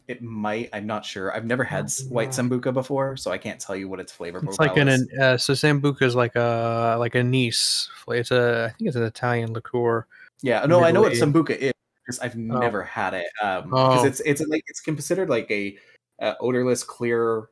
I 0.10 0.12
it 0.12 0.22
might. 0.22 0.70
I'm 0.74 0.88
not 0.88 1.06
sure. 1.06 1.36
I've 1.36 1.46
never 1.46 1.64
had 1.64 1.86
s- 1.86 2.04
white 2.06 2.30
sambuca 2.30 2.74
before, 2.74 3.18
so 3.18 3.32
I 3.32 3.38
can't 3.38 3.60
tell 3.60 3.76
you 3.76 3.90
what 3.90 4.00
its 4.00 4.12
flavor 4.12 4.38
It's 4.40 4.58
profile 4.58 4.68
like 4.68 4.78
an, 4.78 4.88
is. 4.88 5.08
uh, 5.20 5.38
so 5.38 5.54
sambuca 5.54 6.04
is 6.04 6.16
like 6.16 6.36
a 6.36 6.96
like 7.00 7.16
a 7.16 7.24
Nice. 7.24 7.90
fla- 8.04 8.16
It's 8.18 8.32
a 8.32 8.66
I 8.74 8.78
think 8.78 8.88
it's 8.88 8.96
an 8.96 9.04
Italian 9.04 9.54
liqueur. 9.54 10.06
Yeah, 10.42 10.66
no, 10.66 10.84
I 10.84 10.92
know 10.92 11.02
what 11.02 11.12
Middle 11.14 11.28
sambuca 11.44 11.58
is. 11.58 11.74
Just 12.08 12.24
I've 12.24 12.36
never 12.38 12.84
had 12.84 13.14
it. 13.14 13.28
Um, 13.42 13.74
Oh. 13.74 13.90
because 13.90 14.06
it's 14.06 14.20
it's 14.22 14.42
like 14.48 14.64
it's 14.68 14.80
considered 14.82 15.30
like 15.30 15.50
a 15.52 15.78
uh, 16.22 16.34
odorless, 16.40 16.84
clear 16.84 17.50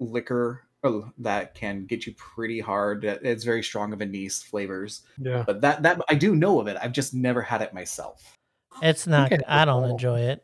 liquor 0.00 0.62
oh, 0.84 1.08
that 1.18 1.54
can 1.54 1.86
get 1.86 2.06
you 2.06 2.14
pretty 2.16 2.58
hard. 2.60 3.04
Uh, 3.04 3.18
It's 3.22 3.44
very 3.44 3.62
strong 3.62 3.92
of 3.92 4.00
anise 4.02 4.42
flavors, 4.42 5.02
Yeah. 5.18 5.44
but 5.46 5.60
that 5.62 5.82
that 5.82 6.00
I 6.08 6.14
do 6.14 6.34
know 6.36 6.60
of 6.60 6.66
it. 6.68 6.76
I've 6.80 6.92
just 6.92 7.14
never 7.14 7.42
had 7.42 7.62
it 7.62 7.72
myself. 7.74 8.34
It's 8.80 9.06
not. 9.06 9.32
Okay. 9.32 9.42
I 9.46 9.64
don't 9.64 9.88
enjoy 9.90 10.20
it. 10.20 10.42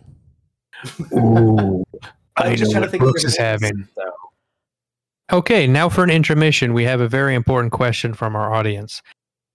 Ooh, 1.14 1.85
But 1.92 2.11
I 2.37 2.50
I'm 2.50 2.56
just 2.56 2.73
know 2.73 2.80
trying 2.80 2.82
to 2.82 2.87
what 2.87 2.90
think 2.90 3.02
of 3.02 3.06
Brooks 3.06 3.25
is 3.25 3.37
having. 3.37 3.88
so- 3.94 4.12
Okay, 5.30 5.66
now 5.66 5.88
for 5.90 6.02
an 6.04 6.11
intermission, 6.11 6.73
we 6.73 6.85
have 6.85 7.00
a 7.02 7.08
very 7.08 7.35
important 7.35 7.73
question 7.73 8.14
from 8.14 8.35
our 8.37 8.52
audience. 8.54 9.02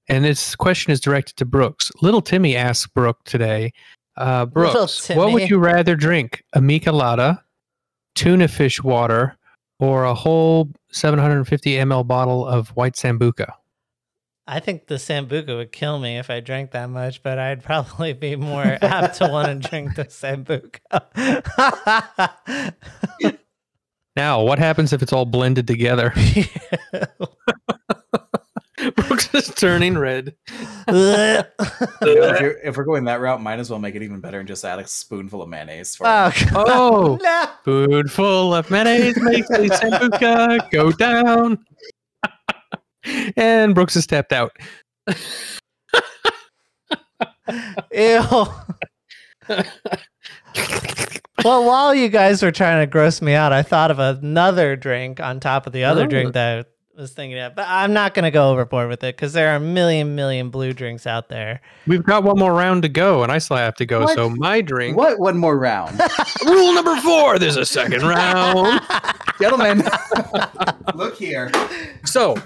and 0.10 0.26
this 0.26 0.54
question 0.56 0.92
is 0.92 1.00
directed 1.00 1.38
to 1.38 1.46
Brooks. 1.46 1.90
Little 2.02 2.22
Timmy 2.22 2.56
asked 2.58 2.94
Brooke 2.94 3.24
today, 3.24 3.72
uh, 4.18 4.46
Brooks, 4.46 4.74
what 5.18 5.32
would 5.32 5.50
you 5.50 5.58
rather 5.58 5.96
drink? 5.96 6.44
A 6.54 6.60
Michelada, 6.60 7.42
tuna 8.14 8.48
fish 8.50 8.84
water, 8.84 9.38
or 9.80 10.04
a 10.04 10.14
whole 10.14 10.70
750 10.92 11.72
ml 11.78 12.06
bottle 12.06 12.46
of 12.46 12.68
white 12.76 12.94
Sambuca? 12.96 13.54
I 14.46 14.60
think 14.60 14.88
the 14.88 14.96
Sambuca 14.96 15.56
would 15.56 15.72
kill 15.72 16.00
me 16.00 16.18
if 16.18 16.30
I 16.30 16.42
drank 16.42 16.72
that 16.72 16.90
much, 16.90 17.24
but 17.24 17.40
I'd 17.40 17.64
probably 17.64 18.14
be 18.14 18.36
more 18.36 18.64
apt 18.82 19.18
to 19.18 19.28
want 19.30 19.64
to 19.64 19.70
drink 19.70 19.96
the 19.96 20.06
Sambuca. 20.06 20.80
Now, 24.16 24.44
what 24.44 24.60
happens 24.60 24.94
if 24.94 25.02
it's 25.02 25.12
all 25.12 25.26
blended 25.26 25.66
together? 25.66 26.14
Brooks 28.96 29.34
is 29.34 29.48
turning 29.56 29.98
red. 29.98 30.36
You 30.88 30.94
know, 30.94 31.44
if, 32.02 32.42
you're, 32.42 32.60
if 32.60 32.78
we're 32.78 32.84
going 32.84 33.06
that 33.06 33.22
route, 33.22 33.42
might 33.42 33.58
as 33.58 33.72
well 33.72 33.80
make 33.80 33.96
it 33.96 34.04
even 34.04 34.20
better 34.20 34.38
and 34.40 34.48
just 34.48 34.64
add 34.66 34.78
a 34.78 34.86
spoonful 34.86 35.42
of 35.42 35.50
mayonnaise 35.50 35.96
for 35.96 36.06
oh, 36.06 36.28
it. 36.28 36.48
Oh, 36.54 36.66
oh. 36.68 37.18
no. 37.22 37.46
spoonful 37.62 38.54
of 38.54 38.70
mayonnaise 38.70 39.20
makes 39.20 39.48
the 39.48 39.70
Sambuca 39.70 40.70
go 40.70 40.92
down. 40.92 41.66
And 43.36 43.76
Brooks 43.76 43.96
is 43.96 44.08
tapped 44.08 44.34
out. 44.34 44.56
Ew. 47.92 48.22
well, 51.44 51.66
while 51.66 51.94
you 51.94 52.10
guys 52.10 52.42
were 52.42 52.52
trying 52.52 52.82
to 52.82 52.88
gross 52.90 53.22
me 53.22 53.34
out, 53.34 53.52
I 53.52 53.62
thought 53.64 53.92
of 53.92 54.00
another 54.00 54.76
drink 54.76 55.20
on 55.20 55.40
top 55.40 55.68
of 55.68 55.74
the 55.74 55.84
other 55.84 56.04
Oh. 56.04 56.08
drink 56.08 56.34
that 56.34 56.68
I 56.98 57.02
was 57.02 57.12
thinking 57.12 57.40
of. 57.40 57.56
But 57.56 57.66
I'm 57.68 57.92
not 57.92 58.14
going 58.14 58.24
to 58.24 58.32
go 58.32 58.52
overboard 58.52 58.88
with 58.88 59.04
it 59.04 59.16
because 59.16 59.34
there 59.34 59.50
are 59.52 59.56
a 59.56 59.60
million, 59.60 60.16
million 60.16 60.50
blue 60.50 60.74
drinks 60.74 61.06
out 61.06 61.28
there. 61.28 61.60
We've 61.88 62.04
got 62.04 62.24
one 62.24 62.38
more 62.40 62.54
round 62.54 62.84
to 62.84 62.90
go, 62.90 63.24
and 63.24 63.32
I 63.32 63.40
still 63.40 63.58
have 63.58 63.76
to 63.76 63.86
go. 63.86 64.02
What? 64.02 64.16
So 64.16 64.30
my 64.30 64.62
drink. 64.62 64.96
What? 64.96 65.20
One 65.20 65.38
more 65.38 65.58
round. 65.58 66.00
Rule 66.46 66.74
number 66.74 66.96
four. 67.02 67.40
There's 67.40 67.58
a 67.58 67.66
second 67.66 68.04
round. 68.04 68.80
Gentlemen, 69.42 69.84
look 70.96 71.18
here. 71.18 71.52
So 72.06 72.38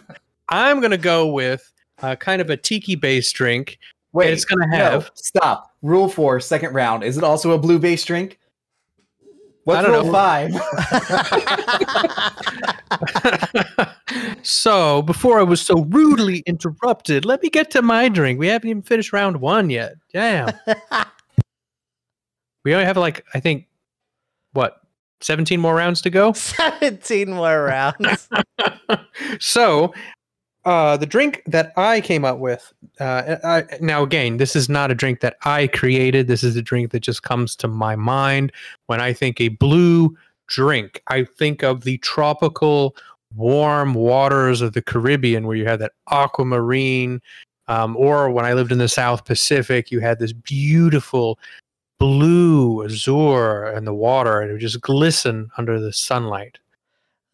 I'm 0.50 0.82
gonna 0.82 0.98
go 0.98 1.28
with 1.28 1.72
uh, 2.02 2.16
kind 2.16 2.42
of 2.42 2.50
a 2.50 2.58
tiki-based 2.58 3.36
drink. 3.36 3.78
Wait, 4.14 4.32
it's 4.32 4.46
gonna 4.46 4.68
no, 4.68 4.78
have- 4.78 5.12
stop. 5.16 5.74
Rule 5.82 6.10
four, 6.10 6.40
second 6.40 6.74
round. 6.74 7.04
Is 7.04 7.18
it 7.18 7.24
also 7.24 7.52
a 7.52 7.58
blue 7.58 7.80
base 7.80 8.04
drink? 8.04 8.40
What's 9.64 9.80
I 9.80 9.82
don't 9.82 9.92
rule 9.92 10.06
know. 10.06 10.14
five? 10.14 10.54
so 14.42 15.02
before 15.02 15.40
I 15.40 15.44
was 15.44 15.62
so 15.62 15.84
rudely 15.90 16.40
interrupted, 16.46 17.26
let 17.26 17.44
me 17.44 17.50
get 17.50 17.70
to 17.72 17.82
my 17.82 18.10
drink. 18.10 18.40
We 18.40 18.48
haven't 18.48 18.70
even 18.70 18.82
finished 18.82 19.12
round 19.12 19.42
one 19.42 19.70
yet. 19.70 19.96
Damn. 20.14 20.54
we 22.64 22.74
only 22.74 22.86
have 22.86 22.98
like 22.98 23.26
I 23.34 23.40
think 23.40 23.68
what 24.54 24.82
17 25.22 25.60
more 25.60 25.76
rounds 25.76 26.02
to 26.04 26.10
go. 26.10 26.34
17 26.34 27.32
more 27.32 27.64
rounds. 27.64 28.30
so 29.40 29.94
uh, 30.68 30.98
the 30.98 31.06
drink 31.06 31.42
that 31.46 31.72
I 31.78 32.02
came 32.02 32.26
up 32.26 32.40
with 32.40 32.74
uh, 33.00 33.38
I, 33.42 33.64
now 33.80 34.04
again 34.04 34.36
this 34.36 34.54
is 34.54 34.68
not 34.68 34.92
a 34.92 34.96
drink 34.96 35.22
that 35.22 35.38
I 35.46 35.68
created. 35.68 36.28
This 36.28 36.44
is 36.44 36.58
a 36.58 36.62
drink 36.62 36.92
that 36.92 37.00
just 37.00 37.24
comes 37.24 37.56
to 37.58 37.70
my 37.70 37.96
mind 37.96 38.52
when 38.88 39.00
I 39.00 39.14
think 39.14 39.40
a 39.40 39.48
blue 39.48 40.18
drink. 40.48 41.02
I 41.08 41.24
think 41.24 41.64
of 41.64 41.86
the 41.86 41.98
tropical 42.00 42.98
warm 43.34 43.94
waters 43.94 44.60
of 44.60 44.74
the 44.74 44.82
Caribbean 44.82 45.48
where 45.48 45.56
you 45.56 45.66
have 45.66 45.80
that 45.80 45.94
aquamarine 46.12 47.22
um, 47.70 47.96
or 47.96 48.30
when 48.30 48.44
I 48.44 48.52
lived 48.52 48.74
in 48.74 48.78
the 48.78 48.90
South 48.90 49.24
Pacific 49.24 49.90
you 49.90 50.02
had 50.02 50.20
this 50.20 50.34
beautiful 50.34 51.40
blue 51.98 52.84
azure 52.84 53.68
in 53.68 53.86
the 53.86 53.94
water 53.94 54.42
and 54.42 54.50
it 54.50 54.54
would 54.54 54.62
just 54.62 54.82
glisten 54.82 55.50
under 55.58 55.80
the 55.80 55.94
sunlight. 55.94 56.58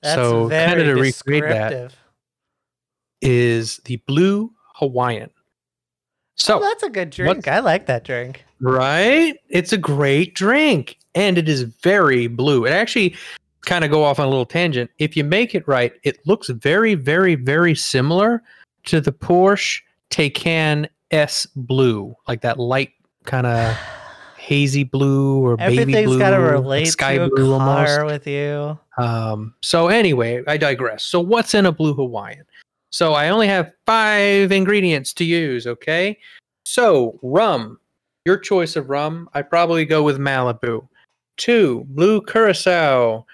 That's 0.03 0.15
So, 0.15 0.47
very 0.47 0.83
kinda 0.83 0.93
to 0.93 1.01
recreate 1.01 1.43
that. 1.49 1.93
Is 3.23 3.77
the 3.85 3.95
blue 4.07 4.51
Hawaiian. 4.75 5.29
So, 6.35 6.57
oh, 6.57 6.61
that's 6.61 6.83
a 6.83 6.89
good 6.89 7.09
drink. 7.09 7.47
I 7.47 7.59
like 7.59 7.85
that 7.85 8.03
drink. 8.03 8.43
right? 8.59 9.35
It's 9.49 9.71
a 9.71 9.77
great 9.77 10.35
drink 10.35 10.97
and 11.15 11.37
it 11.37 11.47
is 11.47 11.61
very 11.61 12.27
blue. 12.27 12.65
It 12.65 12.71
actually 12.71 13.15
kind 13.61 13.85
of 13.85 13.91
go 13.91 14.03
off 14.03 14.19
on 14.19 14.25
a 14.25 14.29
little 14.29 14.45
tangent. 14.45 14.89
If 14.99 15.15
you 15.15 15.23
make 15.23 15.55
it 15.55 15.67
right, 15.67 15.93
it 16.03 16.25
looks 16.25 16.49
very, 16.49 16.95
very, 16.95 17.35
very 17.35 17.75
similar 17.75 18.43
to 18.85 18.99
the 18.99 19.11
Porsche 19.11 19.81
Taycan 20.09 20.87
S 21.11 21.45
blue, 21.55 22.15
like 22.27 22.41
that 22.41 22.59
light 22.59 22.91
kind 23.25 23.47
of 23.47 23.77
hazy 24.37 24.83
blue 24.83 25.45
or 25.45 25.55
baby 25.55 25.81
Everything's 25.81 26.07
blue, 26.07 26.19
got 26.19 26.31
to 26.31 26.39
like 26.39 26.51
relate 26.51 26.85
sky 26.85 27.17
to 27.17 27.25
a 27.25 27.29
blue 27.29 27.53
almost. 27.53 28.05
with 28.05 28.27
you. 28.27 28.77
Um, 28.97 29.53
so 29.61 29.87
anyway, 29.87 30.43
I 30.47 30.57
digress. 30.57 31.03
So 31.03 31.19
what's 31.21 31.53
in 31.53 31.65
a 31.65 31.71
blue 31.71 31.93
Hawaiian? 31.93 32.43
So 32.93 33.13
I 33.13 33.29
only 33.29 33.47
have 33.47 33.71
five 33.87 34.51
ingredients 34.51 35.13
to 35.13 35.25
use, 35.25 35.65
okay? 35.65 36.15
So 36.63 37.19
rum, 37.23 37.79
your 38.23 38.37
choice 38.37 38.75
of 38.75 38.87
rum, 38.87 39.27
I 39.33 39.41
probably 39.41 39.83
go 39.83 40.03
with 40.03 40.19
Malibu. 40.19 40.87
Two, 41.37 41.85
blue 41.89 42.21
curacao. 42.21 43.25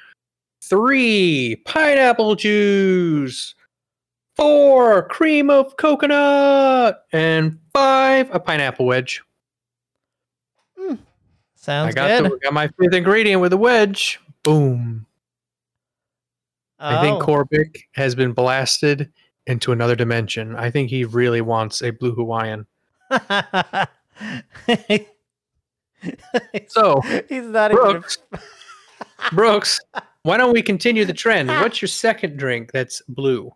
Three, 0.64 1.58
pineapple 1.66 2.36
juice. 2.36 3.54
Four, 4.38 5.10
cream 5.10 5.50
of 5.50 5.76
coconut. 5.76 7.04
And 7.12 7.60
five, 7.74 8.34
a 8.34 8.40
pineapple 8.40 8.86
wedge. 8.86 9.22
Hmm. 10.78 10.96
Sounds 11.56 11.90
I 11.90 11.92
got, 11.92 12.24
good. 12.24 12.32
the, 12.32 12.40
got 12.44 12.54
my 12.54 12.70
fifth 12.80 12.94
ingredient 12.94 13.42
with 13.42 13.52
a 13.52 13.58
wedge. 13.58 14.22
Boom. 14.44 15.06
I 16.80 17.02
think 17.02 17.22
Oh. 17.22 17.26
Corbick 17.26 17.76
has 17.92 18.16
been 18.16 18.32
blasted 18.32 19.12
into 19.50 19.72
another 19.72 19.96
dimension. 19.96 20.56
I 20.56 20.70
think 20.70 20.90
he 20.90 21.04
really 21.06 21.42
wants 21.42 21.82
a 21.82 21.90
blue 21.92 22.14
Hawaiian. 22.16 22.66
So, 26.68 27.02
He's 27.28 27.44
not 27.44 27.72
Brooks, 27.72 28.20
Brooks, 29.34 29.82
why 30.24 30.38
don't 30.38 30.54
we 30.54 30.62
continue 30.62 31.04
the 31.04 31.14
trend? 31.14 31.50
What's 31.50 31.82
your 31.82 31.90
second 31.90 32.38
drink 32.38 32.72
that's 32.72 33.02
blue? 33.10 33.52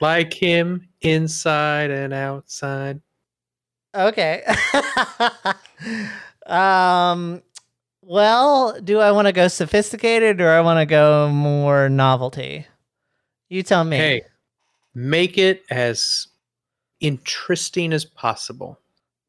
Like 0.00 0.34
him, 0.34 0.88
inside 1.00 1.90
and 1.90 2.12
outside. 2.12 3.00
Okay. 3.94 4.44
um. 6.46 7.42
Well, 8.02 8.80
do 8.80 9.00
I 9.00 9.12
want 9.12 9.26
to 9.26 9.32
go 9.32 9.48
sophisticated 9.48 10.40
or 10.40 10.50
I 10.50 10.60
want 10.60 10.78
to 10.80 10.86
go 10.86 11.28
more 11.30 11.88
novelty? 11.88 12.66
You 13.48 13.62
tell 13.62 13.84
me. 13.84 13.96
Hey, 13.96 14.22
make 14.94 15.38
it 15.38 15.64
as 15.70 16.28
interesting 17.00 17.92
as 17.92 18.04
possible. 18.04 18.78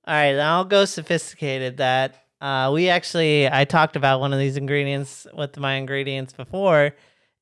All 0.05 0.13
right, 0.13 0.37
I'll 0.37 0.65
go 0.65 0.85
sophisticated. 0.85 1.77
That 1.77 2.15
uh, 2.41 2.71
we 2.73 2.89
actually, 2.89 3.47
I 3.49 3.65
talked 3.65 3.95
about 3.95 4.19
one 4.19 4.33
of 4.33 4.39
these 4.39 4.57
ingredients 4.57 5.27
with 5.33 5.57
my 5.57 5.75
ingredients 5.75 6.33
before, 6.33 6.95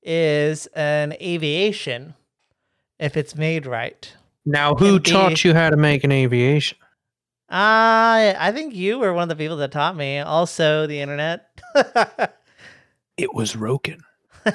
is 0.04 0.68
an 0.68 1.14
aviation, 1.14 2.14
if 3.00 3.16
it's 3.18 3.36
made 3.36 3.66
right. 3.66 4.12
Now, 4.46 4.76
who 4.76 5.00
be- 5.00 5.12
taught 5.12 5.44
you 5.44 5.54
how 5.54 5.70
to 5.70 5.78
make 5.78 6.04
an 6.04 6.12
aviation? 6.12 6.78
Uh, 7.50 8.36
I 8.38 8.52
think 8.54 8.76
you 8.76 9.00
were 9.00 9.14
one 9.14 9.24
of 9.24 9.30
the 9.30 9.42
people 9.42 9.58
that 9.58 9.72
taught 9.72 9.96
me. 9.96 10.20
Also, 10.20 10.88
the 10.88 11.00
internet. 11.00 11.48
It 13.18 13.34
was 13.34 13.56
Roukan. 13.56 14.02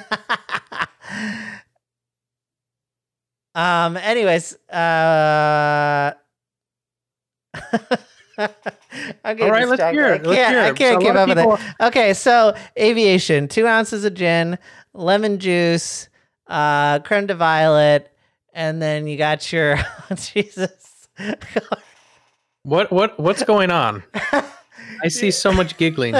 um. 3.55 3.97
Anyways, 3.97 4.53
uh. 4.69 6.13
I'm 8.35 8.49
getting 9.37 9.43
All 9.43 9.51
right, 9.51 9.67
let's 9.67 9.81
hear 9.91 10.13
it. 10.13 10.25
Let's 10.25 10.49
hear 10.49 10.59
I 10.59 10.71
can't 10.73 11.01
So 11.01 11.07
keep 11.07 11.15
up 11.15 11.29
with 11.29 11.37
it. 11.37 11.85
Okay, 11.85 12.13
so 12.13 12.55
aviation, 12.79 13.47
two 13.47 13.67
ounces 13.67 14.05
of 14.05 14.15
gin, 14.15 14.57
lemon 14.93 15.39
juice, 15.39 16.09
uh, 16.47 16.99
creme 16.99 17.27
de 17.27 17.35
violet, 17.35 18.11
and 18.53 18.81
then 18.81 19.07
you 19.07 19.17
got 19.17 19.51
your 19.51 19.77
Jesus. 20.15 21.07
What 22.63 22.91
what 22.91 23.19
what's 23.19 23.43
going 23.43 23.71
on? 23.71 24.03
I 25.03 25.09
see 25.09 25.31
so 25.31 25.51
much 25.51 25.77
giggling. 25.77 26.15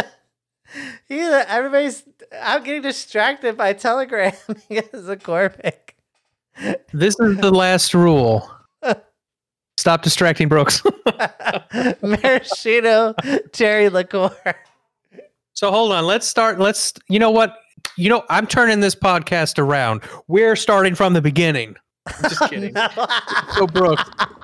Yeah, 1.07 1.45
everybody's. 1.47 2.03
I'm 2.41 2.63
getting 2.63 2.81
distracted 2.81 3.57
by 3.57 3.73
Telegram 3.73 4.33
because 4.69 5.07
of 5.07 5.19
Corbick. 5.19 5.82
This 6.93 7.19
is 7.19 7.37
the 7.37 7.51
last 7.51 7.93
rule. 7.93 8.49
Stop 9.77 10.03
distracting 10.03 10.47
Brooks. 10.47 10.83
Maraschino 12.01 13.15
cherry 13.53 13.89
liqueur. 13.89 14.55
so 15.53 15.71
hold 15.71 15.91
on. 15.91 16.05
Let's 16.05 16.27
start. 16.27 16.59
Let's. 16.59 16.93
You 17.09 17.19
know 17.19 17.31
what? 17.31 17.57
You 17.97 18.09
know 18.09 18.23
I'm 18.29 18.47
turning 18.47 18.79
this 18.79 18.95
podcast 18.95 19.57
around. 19.57 20.01
We're 20.27 20.55
starting 20.55 20.95
from 20.95 21.13
the 21.13 21.21
beginning. 21.21 21.75
Just 22.21 22.49
kidding. 22.49 22.75
So, 23.55 23.67
Brooke, 23.67 23.99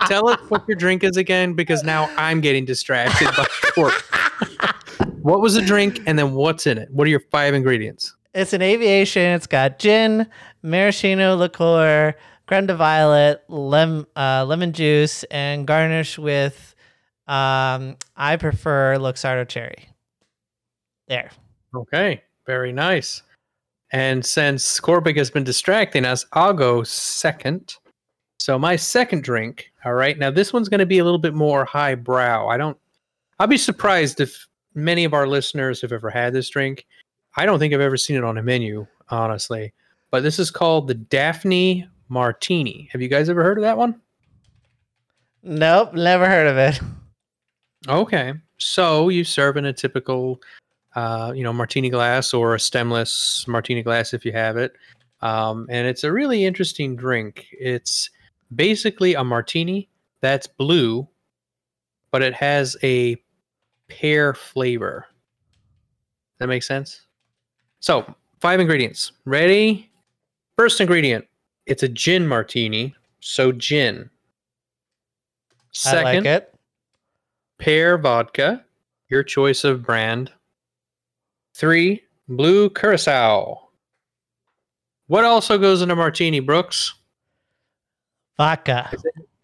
Tell 0.07 0.29
us 0.29 0.39
what 0.49 0.67
your 0.67 0.75
drink 0.75 1.03
is 1.03 1.17
again, 1.17 1.53
because 1.53 1.83
now 1.83 2.09
I'm 2.17 2.41
getting 2.41 2.65
distracted 2.65 3.27
by 3.35 3.45
what 5.21 5.41
was 5.41 5.55
the 5.55 5.61
drink, 5.61 6.01
and 6.05 6.17
then 6.17 6.33
what's 6.33 6.65
in 6.65 6.77
it? 6.77 6.89
What 6.91 7.05
are 7.05 7.09
your 7.09 7.19
five 7.31 7.53
ingredients? 7.53 8.15
It's 8.33 8.53
an 8.53 8.61
aviation. 8.61 9.21
It's 9.21 9.47
got 9.47 9.79
gin, 9.79 10.27
maraschino 10.61 11.35
liqueur, 11.35 12.15
creme 12.47 12.67
de 12.67 12.75
violet, 12.75 13.43
lem, 13.47 14.05
uh, 14.15 14.45
lemon 14.45 14.73
juice, 14.73 15.23
and 15.25 15.65
garnish 15.65 16.17
with, 16.17 16.75
um, 17.27 17.97
I 18.15 18.37
prefer 18.37 18.97
Luxardo 18.97 19.47
cherry. 19.47 19.89
There. 21.07 21.31
Okay, 21.75 22.23
very 22.45 22.71
nice. 22.71 23.23
And 23.91 24.23
since 24.23 24.79
Corbick 24.79 25.17
has 25.17 25.31
been 25.31 25.43
distracting 25.43 26.05
us, 26.05 26.25
I'll 26.33 26.53
go 26.53 26.83
second. 26.83 27.75
So 28.39 28.59
my 28.59 28.75
second 28.75 29.23
drink, 29.23 29.71
all 29.83 29.93
right. 29.93 30.17
Now 30.17 30.31
this 30.31 30.53
one's 30.53 30.69
going 30.69 30.79
to 30.79 30.85
be 30.85 30.99
a 30.99 31.03
little 31.03 31.19
bit 31.19 31.33
more 31.33 31.65
highbrow. 31.65 32.47
I 32.47 32.57
don't. 32.57 32.77
I'll 33.39 33.47
be 33.47 33.57
surprised 33.57 34.19
if 34.19 34.47
many 34.75 35.03
of 35.03 35.13
our 35.13 35.27
listeners 35.27 35.81
have 35.81 35.91
ever 35.91 36.09
had 36.09 36.33
this 36.33 36.49
drink. 36.49 36.85
I 37.35 37.45
don't 37.45 37.59
think 37.59 37.73
I've 37.73 37.81
ever 37.81 37.97
seen 37.97 38.17
it 38.17 38.23
on 38.23 38.37
a 38.37 38.43
menu, 38.43 38.85
honestly. 39.09 39.73
But 40.11 40.23
this 40.23 40.39
is 40.39 40.51
called 40.51 40.87
the 40.87 40.95
Daphne 40.95 41.87
Martini. 42.09 42.89
Have 42.91 43.01
you 43.01 43.07
guys 43.07 43.29
ever 43.29 43.43
heard 43.43 43.57
of 43.57 43.63
that 43.63 43.77
one? 43.77 44.01
Nope, 45.43 45.93
never 45.93 46.27
heard 46.27 46.47
of 46.47 46.57
it. 46.57 46.79
Okay. 47.87 48.33
So 48.57 49.09
you 49.09 49.23
serve 49.23 49.55
in 49.55 49.65
a 49.65 49.73
typical, 49.73 50.41
uh, 50.95 51.31
you 51.35 51.43
know, 51.43 51.53
martini 51.53 51.89
glass 51.89 52.33
or 52.33 52.55
a 52.55 52.59
stemless 52.59 53.47
martini 53.47 53.83
glass 53.83 54.13
if 54.13 54.25
you 54.25 54.33
have 54.33 54.57
it. 54.57 54.73
Um, 55.21 55.67
and 55.69 55.87
it's 55.87 56.03
a 56.03 56.11
really 56.11 56.45
interesting 56.45 56.95
drink. 56.95 57.47
It's 57.51 58.09
basically 58.55 59.13
a 59.13 59.23
martini 59.23 59.89
that's 60.21 60.47
blue, 60.47 61.07
but 62.11 62.21
it 62.21 62.33
has 62.33 62.75
a 62.83 63.17
pear 63.87 64.33
flavor. 64.33 65.05
That 66.39 66.47
makes 66.47 66.67
sense? 66.67 67.05
So, 67.79 68.13
five 68.39 68.59
ingredients. 68.59 69.11
Ready? 69.25 69.89
First 70.57 70.81
ingredient 70.81 71.25
it's 71.65 71.83
a 71.83 71.87
gin 71.87 72.27
martini. 72.27 72.95
So, 73.19 73.51
gin. 73.51 74.09
Second, 75.71 76.07
I 76.07 76.13
like 76.13 76.25
it. 76.25 76.55
pear 77.59 77.97
vodka, 77.97 78.65
your 79.07 79.23
choice 79.23 79.63
of 79.63 79.83
brand. 79.83 80.31
Three, 81.53 82.03
blue 82.27 82.69
curacao. 82.69 83.69
What 85.07 85.25
also 85.25 85.57
goes 85.57 85.81
in 85.81 85.91
a 85.91 85.95
martini, 85.95 86.39
Brooks? 86.39 86.93
Vodka. 88.37 88.91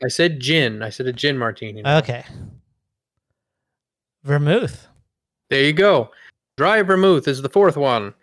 I 0.03 0.07
said 0.07 0.39
gin. 0.39 0.81
I 0.81 0.89
said 0.89 1.07
a 1.07 1.13
gin 1.13 1.37
martini. 1.37 1.85
Okay. 1.85 2.23
Vermouth. 4.23 4.87
There 5.49 5.63
you 5.63 5.73
go. 5.73 6.11
Dry 6.57 6.81
vermouth 6.81 7.27
is 7.27 7.41
the 7.41 7.49
fourth 7.49 7.77
one. 7.77 8.13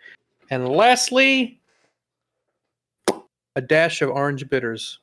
And 0.53 0.69
lastly, 0.69 1.59
a 3.55 3.61
dash 3.61 4.03
of 4.03 4.11
orange 4.11 4.47
bitters. 4.47 4.99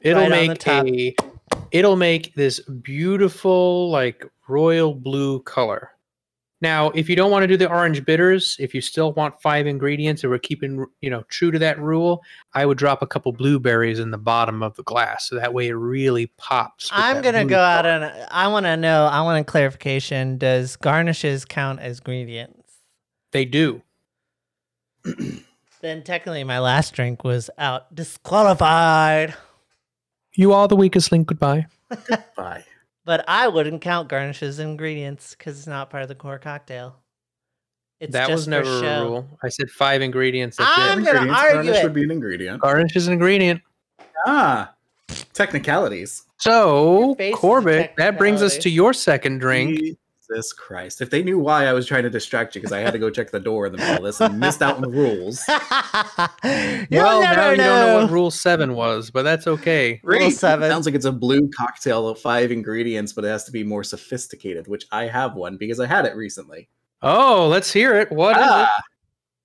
It'll 0.00 0.28
Right 0.28 0.48
make 0.48 0.66
a 0.66 1.14
it'll 1.70 1.94
make 1.94 2.34
this 2.34 2.58
beautiful 2.58 3.90
like 3.90 4.26
royal 4.48 4.92
blue 4.92 5.40
color. 5.42 5.92
Now, 6.60 6.90
if 6.90 7.08
you 7.08 7.14
don't 7.14 7.30
want 7.30 7.44
to 7.44 7.46
do 7.46 7.56
the 7.56 7.68
orange 7.68 8.04
bitters, 8.04 8.56
if 8.58 8.74
you 8.74 8.80
still 8.80 9.12
want 9.12 9.40
five 9.40 9.66
ingredients 9.66 10.24
and 10.24 10.30
we're 10.30 10.40
keeping, 10.40 10.86
you 11.00 11.08
know, 11.08 11.22
true 11.28 11.52
to 11.52 11.58
that 11.60 11.78
rule, 11.80 12.20
I 12.52 12.66
would 12.66 12.78
drop 12.78 13.00
a 13.00 13.06
couple 13.06 13.30
blueberries 13.32 14.00
in 14.00 14.10
the 14.10 14.18
bottom 14.18 14.62
of 14.62 14.74
the 14.74 14.82
glass 14.82 15.28
so 15.28 15.36
that 15.36 15.54
way 15.54 15.68
it 15.68 15.74
really 15.74 16.26
pops. 16.36 16.88
I'm 16.92 17.22
gonna 17.22 17.42
blue 17.42 17.50
go 17.50 17.60
out 17.60 17.84
color. 17.84 18.06
and 18.06 18.26
I 18.30 18.48
want 18.48 18.66
to 18.66 18.76
know. 18.76 19.06
I 19.06 19.20
want 19.20 19.40
a 19.40 19.44
clarification. 19.44 20.36
Does 20.36 20.74
garnishes 20.76 21.44
count 21.44 21.78
as 21.80 21.98
ingredients? 21.98 22.72
They 23.32 23.44
do. 23.44 23.82
Then 25.80 26.02
technically, 26.02 26.42
my 26.42 26.58
last 26.58 26.92
drink 26.92 27.22
was 27.22 27.50
out 27.56 27.94
disqualified. 27.94 29.34
You 30.34 30.52
are 30.52 30.66
the 30.66 30.74
weakest 30.74 31.12
link. 31.12 31.28
Goodbye. 31.28 31.66
Bye. 32.36 32.64
But 33.08 33.24
I 33.26 33.48
wouldn't 33.48 33.80
count 33.80 34.10
garnishes 34.10 34.58
as 34.58 34.58
ingredients 34.58 35.34
because 35.34 35.56
it's 35.56 35.66
not 35.66 35.88
part 35.88 36.02
of 36.02 36.10
the 36.10 36.14
core 36.14 36.38
cocktail. 36.38 36.96
It's 38.00 38.12
that 38.12 38.28
just 38.28 38.40
was 38.40 38.48
never 38.48 38.68
a 38.68 39.02
rule. 39.02 39.38
I 39.42 39.48
said 39.48 39.70
five 39.70 40.02
ingredients. 40.02 40.58
That's 40.58 40.70
I'm 40.76 41.02
gonna 41.02 41.20
Ingredients, 41.20 41.40
argue 41.42 41.54
garnish 41.54 41.76
it. 41.78 41.84
would 41.84 41.94
be 41.94 42.02
an 42.02 42.10
ingredient. 42.10 42.60
Garnish 42.60 42.96
is 42.96 43.06
an 43.06 43.14
ingredient. 43.14 43.62
Ah, 44.26 44.74
technicalities. 45.32 46.24
So, 46.36 47.06
Your 47.06 47.16
face 47.16 47.32
is 47.32 47.38
a 47.38 47.40
Corbett, 47.40 47.94
that 47.96 48.18
brings 48.18 48.42
us 48.42 48.58
to 48.58 48.68
your 48.68 48.92
second 48.92 49.38
drink. 49.38 49.96
Jesus 50.30 50.52
Christ! 50.52 51.00
If 51.00 51.10
they 51.10 51.22
knew 51.22 51.38
why 51.38 51.66
I 51.66 51.72
was 51.72 51.86
trying 51.86 52.02
to 52.04 52.10
distract 52.10 52.54
you 52.54 52.60
because 52.60 52.72
I 52.72 52.80
had 52.80 52.92
to 52.92 52.98
go 52.98 53.10
check 53.10 53.30
the 53.30 53.40
door 53.40 53.66
in 53.66 53.72
the 53.72 53.78
middle 53.78 53.96
of 53.98 54.02
this 54.04 54.20
and 54.20 54.38
missed 54.38 54.62
out 54.62 54.76
on 54.76 54.82
the 54.82 54.88
rules. 54.90 55.42
You'll 56.90 57.02
well, 57.02 57.20
now 57.22 57.34
never 57.34 57.50
you 57.52 57.56
don't 57.56 57.58
know 57.58 57.86
know. 57.86 58.02
what 58.02 58.10
Rule 58.10 58.30
Seven 58.30 58.74
was, 58.74 59.10
but 59.10 59.22
that's 59.22 59.46
okay. 59.46 60.00
Rule 60.02 60.18
Great. 60.18 60.34
seven. 60.34 60.70
Sounds 60.70 60.86
like 60.86 60.94
it's 60.94 61.04
a 61.04 61.12
blue 61.12 61.48
cocktail 61.56 62.08
of 62.08 62.18
five 62.18 62.50
ingredients, 62.52 63.12
but 63.12 63.24
it 63.24 63.28
has 63.28 63.44
to 63.44 63.52
be 63.52 63.62
more 63.64 63.84
sophisticated, 63.84 64.68
which 64.68 64.86
I 64.92 65.04
have 65.06 65.34
one 65.34 65.56
because 65.56 65.80
I 65.80 65.86
had 65.86 66.04
it 66.04 66.14
recently. 66.16 66.68
Oh, 67.02 67.46
let's 67.48 67.72
hear 67.72 67.94
it. 67.98 68.10
What 68.10 68.36
is 68.36 68.42
Ah, 68.46 68.70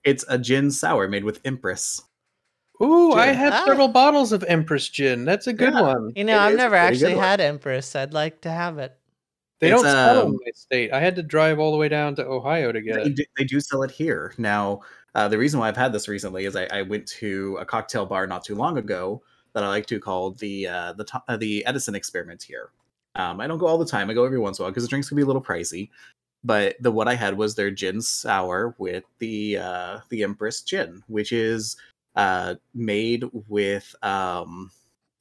it's 0.03 0.25
a 0.27 0.37
gin 0.37 0.71
sour 0.71 1.07
made 1.07 1.23
with 1.23 1.39
Empress. 1.45 2.01
it? 2.79 2.83
Ooh, 2.83 3.13
I 3.13 3.27
gin. 3.27 3.35
have 3.35 3.53
Ah. 3.53 3.63
several 3.65 3.87
bottles 3.87 4.31
of 4.31 4.43
Empress 4.47 4.89
gin. 4.89 5.23
That's 5.25 5.47
a 5.47 5.53
good 5.53 5.73
Yeah. 5.73 5.81
one. 5.81 6.11
You 6.15 6.23
know, 6.23 6.35
It 6.35 6.39
I've 6.41 6.57
never 6.57 6.75
actually 6.75 7.13
had 7.15 7.39
Empress. 7.39 7.95
I'd 7.95 8.13
like 8.13 8.41
to 8.41 8.49
have 8.49 8.79
it. 8.79 8.97
They 9.59 9.71
It's, 9.71 9.81
don't 9.81 9.91
sell 9.91 10.19
it 10.19 10.21
um, 10.23 10.27
in 10.27 10.39
my 10.45 10.51
state. 10.53 10.91
I 10.91 10.99
had 10.99 11.15
to 11.15 11.23
drive 11.23 11.59
all 11.59 11.71
the 11.71 11.77
way 11.77 11.87
down 11.87 12.15
to 12.15 12.25
Ohio 12.25 12.71
to 12.71 12.81
get 12.81 12.95
They 12.95 13.01
it. 13.03 13.15
do, 13.15 13.23
they 13.37 13.43
do 13.45 13.59
sell 13.59 13.83
it 13.83 13.91
here 13.91 14.33
now. 14.37 14.81
Uh, 15.15 15.27
the 15.27 15.37
reason 15.37 15.59
why 15.59 15.67
I've 15.67 15.77
had 15.77 15.93
this 15.93 16.07
recently 16.07 16.45
is 16.45 16.55
I, 16.55 16.65
I 16.65 16.81
went 16.81 17.07
to 17.19 17.57
a 17.59 17.65
cocktail 17.65 18.05
bar 18.05 18.25
not 18.27 18.43
too 18.43 18.55
long 18.55 18.77
ago 18.77 19.21
that 19.53 19.63
I 19.63 19.67
like 19.67 19.85
to 19.85 19.99
call 19.99 20.31
the 20.31 20.67
uh, 20.67 20.93
the 20.93 21.05
uh, 21.27 21.37
the 21.37 21.65
Edison 21.65 21.95
Experiment 21.95 22.41
here. 22.41 22.69
Um, 23.15 23.39
I 23.39 23.47
don't 23.47 23.59
go 23.59 23.67
all 23.67 23.77
the 23.77 23.85
time. 23.85 24.09
I 24.09 24.13
go 24.13 24.25
every 24.25 24.39
once 24.39 24.57
in 24.57 24.63
a 24.63 24.65
while 24.65 24.71
because 24.71 24.83
the 24.83 24.89
drinks 24.89 25.07
can 25.07 25.15
be 25.15 25.21
a 25.21 25.25
little 25.25 25.43
pricey. 25.43 25.89
But 26.43 26.75
the 26.81 26.91
what 26.91 27.07
I 27.07 27.13
had 27.15 27.37
was 27.37 27.55
their 27.55 27.71
gin 27.71 28.01
sour 28.01 28.75
with 28.77 29.03
the 29.19 29.57
uh, 29.57 29.99
the 30.09 30.23
Empress 30.23 30.61
gin, 30.61 31.03
which 31.07 31.31
is 31.31 31.77
uh, 32.15 32.55
made 32.73 33.23
with 33.47 33.95
um, 34.03 34.71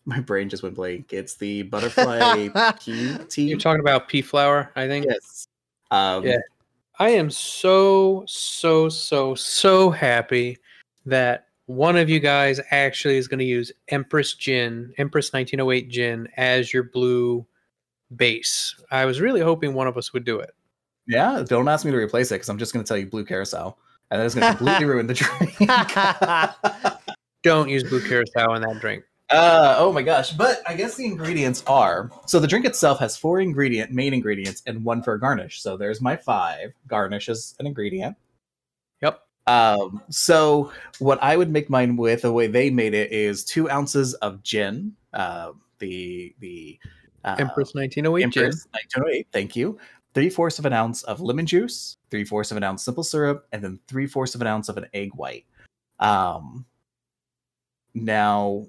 my 0.05 0.21
brain 0.21 0.49
just 0.49 0.63
went 0.63 0.75
blank. 0.75 1.13
It's 1.13 1.35
the 1.35 1.63
butterfly 1.63 2.49
pea 2.81 3.19
tea. 3.29 3.43
You're 3.45 3.59
talking 3.59 3.81
about 3.81 4.09
pea 4.09 4.23
flower, 4.23 4.71
I 4.77 4.89
think. 4.89 5.07
yes. 5.09 5.47
Um, 5.91 6.25
Yeah. 6.25 6.39
I 6.99 7.11
am 7.11 7.31
so, 7.31 8.25
so, 8.27 8.89
so, 8.89 9.35
so 9.35 9.91
happy 9.91 10.59
that 11.07 11.47
one 11.67 11.97
of 11.97 12.09
you 12.11 12.21
guys 12.21 12.61
actually 12.71 13.17
is 13.17 13.27
going 13.27 13.39
to 13.39 13.45
use 13.45 13.73
Empress 13.89 14.35
Gin, 14.35 14.93
Empress 14.99 15.33
1908 15.33 15.89
Gin, 15.89 16.29
as 16.37 16.73
your 16.73 16.85
blue 16.85 17.47
base. 18.15 18.75
I 18.91 19.05
was 19.07 19.21
really 19.21 19.41
hoping 19.41 19.75
one 19.75 19.87
of 19.87 19.97
us 19.97 20.13
would 20.13 20.25
do 20.25 20.39
it. 20.39 20.51
Yeah, 21.09 21.43
don't 21.47 21.67
ask 21.67 21.85
me 21.85 21.91
to 21.91 21.97
replace 21.97 22.31
it 22.31 22.37
because 22.37 22.49
I'm 22.49 22.59
just 22.59 22.73
going 22.73 22.85
to 22.85 22.89
tell 22.89 22.97
you 22.99 23.07
blue 23.07 23.25
curacao, 23.25 23.77
and 24.11 24.21
that 24.21 24.27
is 24.27 24.35
going 24.35 24.53
to 24.53 24.57
completely 24.57 24.85
ruin 24.93 25.07
the 25.07 25.15
drink. 25.15 25.57
Don't 27.43 27.69
use 27.69 27.83
blue 27.83 28.01
curacao 28.01 28.55
in 28.55 28.63
that 28.63 28.79
drink. 28.81 29.03
Uh, 29.33 29.77
oh 29.79 29.93
my 29.93 30.03
gosh! 30.03 30.33
But 30.33 30.63
I 30.67 30.75
guess 30.75 30.97
the 30.97 31.07
ingredients 31.07 31.63
are 31.67 32.11
so 32.27 32.39
the 32.39 32.47
drink 32.47 32.67
itself 32.67 32.99
has 33.01 33.17
four 33.17 33.41
ingredient 33.41 33.91
main 33.91 34.15
ingredients 34.15 34.63
and 34.67 34.85
one 34.85 35.03
for 35.03 35.15
a 35.15 35.21
garnish. 35.21 35.63
So 35.63 35.77
there's 35.77 36.01
my 36.01 36.17
five. 36.17 36.73
Garnish 36.87 37.29
is 37.29 37.55
an 37.59 37.67
ingredient. 37.67 38.17
Yep. 39.01 39.23
Um, 39.47 40.03
so 40.11 40.71
what 40.99 41.23
I 41.23 41.37
would 41.37 41.51
make 41.51 41.71
mine 41.71 41.97
with 41.97 42.23
the 42.23 42.33
way 42.33 42.47
they 42.47 42.71
made 42.71 42.95
it 42.95 43.11
is 43.11 43.45
two 43.45 43.71
ounces 43.71 44.15
of 44.15 44.43
gin. 44.43 44.95
Uh, 45.13 45.53
the 45.79 46.35
the 46.41 46.79
uh, 47.25 47.37
Empress 47.39 47.75
1908 47.75 48.31
Gin. 48.33 48.45
1908, 48.45 49.27
thank 49.33 49.57
you. 49.57 49.79
Three 50.15 50.29
fourths 50.29 50.59
of 50.59 50.67
an 50.67 50.73
ounce 50.73 51.03
of 51.05 51.21
lemon 51.21 51.47
juice, 51.47 51.97
three 52.11 52.25
fourths 52.25 52.51
of 52.51 52.57
an 52.57 52.63
ounce 52.63 52.85
simple 52.85 53.05
syrup, 53.05 53.47
and 53.53 53.63
then 53.63 53.79
three 53.89 54.07
fourths 54.07 54.35
of 54.35 54.41
an 54.41 54.47
ounce 54.47 54.69
of 54.69 54.77
an 54.77 54.87
egg 54.93 55.11
white. 55.15 55.47
Um, 56.01 56.67
now, 57.95 58.67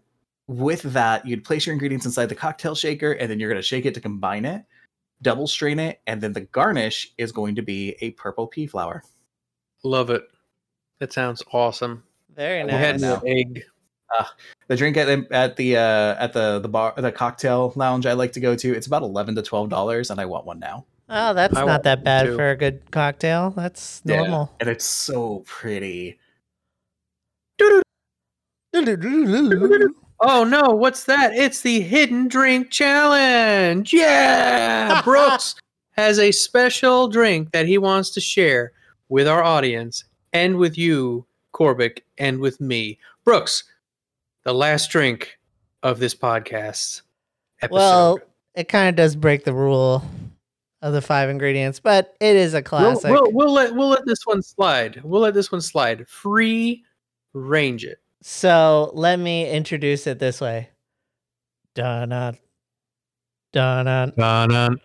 with 0.47 0.81
that, 0.83 1.25
you'd 1.25 1.43
place 1.43 1.65
your 1.65 1.73
ingredients 1.73 2.05
inside 2.05 2.27
the 2.27 2.35
cocktail 2.35 2.75
shaker, 2.75 3.13
and 3.13 3.29
then 3.29 3.39
you're 3.39 3.49
going 3.49 3.61
to 3.61 3.65
shake 3.67 3.85
it 3.85 3.93
to 3.93 4.01
combine 4.01 4.45
it, 4.45 4.63
double 5.21 5.47
strain 5.47 5.79
it, 5.79 6.01
and 6.07 6.19
then 6.21 6.33
the 6.33 6.41
garnish 6.41 7.13
is 7.17 7.31
going 7.31 7.55
to 7.55 7.61
be 7.61 7.95
a 8.01 8.11
purple 8.11 8.47
pea 8.47 8.67
flower. 8.67 9.03
Love 9.83 10.09
it. 10.09 10.23
That 10.99 11.13
sounds 11.13 11.43
awesome. 11.51 12.03
Very 12.35 12.61
I 12.61 12.65
We'll 12.65 12.77
had 12.77 13.01
an 13.01 13.21
egg. 13.25 13.63
The 14.67 14.75
drink 14.75 14.95
at 14.97 15.07
at 15.31 15.55
the 15.55 15.75
uh, 15.77 16.15
at 16.19 16.33
the 16.33 16.59
the 16.59 16.69
bar 16.69 16.93
the 16.95 17.11
cocktail 17.11 17.73
lounge 17.75 18.05
I 18.05 18.13
like 18.13 18.31
to 18.33 18.39
go 18.39 18.55
to, 18.55 18.73
it's 18.75 18.85
about 18.87 19.01
eleven 19.01 19.33
to 19.35 19.41
twelve 19.41 19.69
dollars, 19.69 20.11
and 20.11 20.19
I 20.21 20.25
want 20.25 20.45
one 20.45 20.59
now. 20.59 20.85
Oh, 21.09 21.33
that's 21.33 21.57
I 21.57 21.65
not 21.65 21.83
that 21.83 22.03
bad 22.03 22.27
for 22.27 22.51
a 22.51 22.55
good 22.55 22.91
cocktail. 22.91 23.49
That's 23.51 24.01
Yeah. 24.05 24.17
normal. 24.17 24.55
and 24.59 24.69
it's 24.69 24.85
so 24.85 25.43
pretty. 25.45 26.19
Oh 30.25 30.45
no, 30.45 30.69
what's 30.69 31.03
that? 31.03 31.33
It's 31.33 31.59
the 31.59 31.81
hidden 31.81 32.29
drink 32.29 32.71
challenge. 32.71 33.91
Yeah! 33.91 35.01
Brooks 35.03 35.55
has 35.91 36.17
a 36.17 36.31
special 36.31 37.09
drink 37.09 37.51
that 37.51 37.67
he 37.67 37.77
wants 37.77 38.09
to 38.11 38.21
share 38.21 38.71
with 39.09 39.27
our 39.27 39.43
audience 39.43 40.05
and 40.31 40.55
with 40.55 40.77
you, 40.77 41.25
Corbick, 41.53 41.99
and 42.17 42.39
with 42.39 42.61
me. 42.61 42.99
Brooks, 43.25 43.65
the 44.43 44.53
last 44.53 44.89
drink 44.91 45.37
of 45.83 45.99
this 45.99 46.15
podcast 46.15 47.01
episode. 47.61 47.75
Well, 47.75 48.19
it 48.55 48.69
kind 48.69 48.87
of 48.87 48.95
does 48.95 49.17
break 49.17 49.43
the 49.43 49.53
rule 49.53 50.05
of 50.81 50.93
the 50.93 51.01
five 51.01 51.29
ingredients, 51.29 51.81
but 51.81 52.15
it 52.21 52.37
is 52.37 52.53
a 52.53 52.57
we'll, 52.57 52.63
classic. 52.63 53.11
we'll, 53.11 53.29
we'll 53.33 53.51
let 53.51 53.75
we'll 53.75 53.89
let 53.89 54.05
this 54.05 54.25
one 54.25 54.41
slide. 54.41 55.01
We'll 55.03 55.21
let 55.21 55.33
this 55.33 55.51
one 55.51 55.59
slide. 55.59 56.07
Free 56.07 56.81
range 57.33 57.83
it. 57.83 57.99
So 58.25 58.91
let 58.93 59.19
me 59.19 59.49
introduce 59.49 60.07
it 60.07 60.17
this 60.17 60.39
way. 60.39 60.69
Dun 61.75 62.09
dun 62.09 62.37
dun 63.51 63.85
dun 63.85 64.13
Dun-dun. 64.15 64.79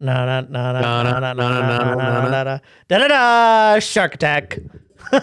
na 0.00 0.24
na 0.24 0.40
na 0.40 0.72
na 0.72 0.80
Na, 0.80 1.02
na 1.02 1.20
na, 1.20 1.32
na 1.34 1.34
na, 1.34 2.30
na 2.30 2.42
na, 2.44 2.58
da 2.88 2.98
da 2.98 3.08
da 3.08 3.78
Shark 3.80 4.14
Attack. 4.14 4.58